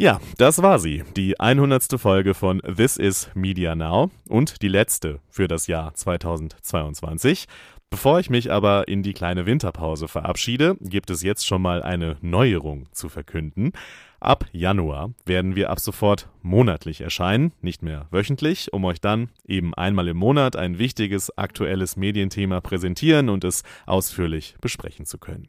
Ja, 0.00 0.20
das 0.36 0.62
war 0.62 0.78
sie, 0.78 1.02
die 1.16 1.40
100. 1.40 2.00
Folge 2.00 2.32
von 2.32 2.60
This 2.60 2.98
is 2.98 3.30
Media 3.34 3.74
Now 3.74 4.12
und 4.28 4.62
die 4.62 4.68
letzte 4.68 5.18
für 5.28 5.48
das 5.48 5.66
Jahr 5.66 5.92
2022. 5.92 7.46
Bevor 7.90 8.20
ich 8.20 8.28
mich 8.28 8.52
aber 8.52 8.86
in 8.86 9.02
die 9.02 9.14
kleine 9.14 9.46
Winterpause 9.46 10.08
verabschiede, 10.08 10.76
gibt 10.80 11.08
es 11.10 11.22
jetzt 11.22 11.46
schon 11.46 11.62
mal 11.62 11.82
eine 11.82 12.16
Neuerung 12.20 12.86
zu 12.92 13.08
verkünden. 13.08 13.72
Ab 14.20 14.46
Januar 14.52 15.12
werden 15.26 15.54
wir 15.54 15.70
ab 15.70 15.78
sofort 15.78 16.28
monatlich 16.42 17.00
erscheinen, 17.00 17.52
nicht 17.60 17.82
mehr 17.82 18.06
wöchentlich, 18.10 18.72
um 18.72 18.84
euch 18.84 19.00
dann 19.00 19.28
eben 19.46 19.74
einmal 19.74 20.08
im 20.08 20.16
Monat 20.16 20.56
ein 20.56 20.78
wichtiges 20.78 21.36
aktuelles 21.36 21.96
Medienthema 21.96 22.60
präsentieren 22.60 23.28
und 23.28 23.44
es 23.44 23.62
ausführlich 23.86 24.56
besprechen 24.60 25.06
zu 25.06 25.18
können. 25.18 25.48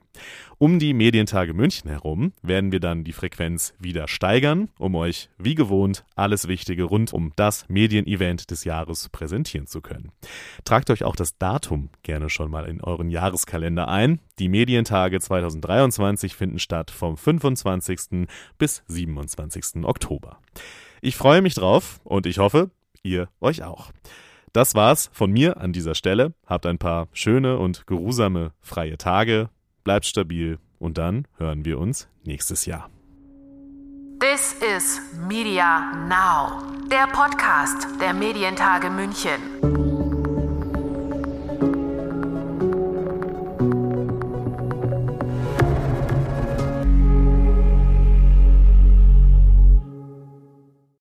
Um 0.58 0.78
die 0.78 0.94
Medientage 0.94 1.54
München 1.54 1.90
herum 1.90 2.34
werden 2.42 2.72
wir 2.72 2.80
dann 2.80 3.06
die 3.06 3.14
Frequenz 3.14 3.74
wieder 3.80 4.08
steigern, 4.08 4.70
um 4.78 4.96
euch 4.96 5.30
wie 5.38 5.56
gewohnt 5.56 6.04
alles 6.16 6.48
Wichtige 6.48 6.84
rund 6.84 7.14
um 7.14 7.32
das 7.38 7.68
Medienevent 7.70 8.52
des 8.52 8.66
Jahres 8.66 9.10
präsentieren 9.10 9.68
zu 9.68 9.82
können. 9.82 10.12
Tragt 10.66 10.90
euch 10.90 11.06
auch 11.06 11.16
das 11.16 11.38
Datum 11.38 11.90
gerne 12.04 12.30
schon 12.30 12.52
mal 12.52 12.66
in 12.66 12.82
euren 12.82 13.10
Jahreskalender 13.10 13.88
ein. 13.88 14.20
Die 14.38 14.50
Medientage 14.50 15.20
2023 15.20 16.36
finden 16.36 16.60
statt 16.60 16.92
vom 16.92 17.16
25 17.16 18.30
bis 18.60 18.84
27. 18.88 19.84
Oktober. 19.84 20.40
Ich 21.02 21.18
freue 21.18 21.42
mich 21.42 21.56
drauf 21.56 22.00
und 22.04 22.28
ich 22.28 22.38
hoffe, 22.38 22.70
ihr 23.02 23.30
euch 23.42 23.64
auch. 23.64 23.92
Das 24.54 24.76
war's 24.76 25.10
von 25.14 25.32
mir 25.32 25.58
an 25.58 25.74
dieser 25.74 25.96
Stelle. 25.96 26.34
Habt 26.46 26.68
ein 26.68 26.78
paar 26.78 27.08
schöne 27.14 27.58
und 27.58 27.88
geruhsame 27.88 28.52
freie 28.62 28.98
Tage, 28.98 29.50
bleibt 29.84 30.06
stabil 30.06 30.60
und 30.78 30.98
dann 30.98 31.28
hören 31.38 31.66
wir 31.66 31.80
uns 31.80 32.08
nächstes 32.24 32.66
Jahr. 32.66 32.90
This 34.20 34.54
is 34.76 35.02
Media 35.28 35.94
Now, 36.10 36.62
der 36.90 37.08
Podcast 37.08 37.88
der 38.02 38.14
Medientage 38.14 38.90
München. 38.90 39.89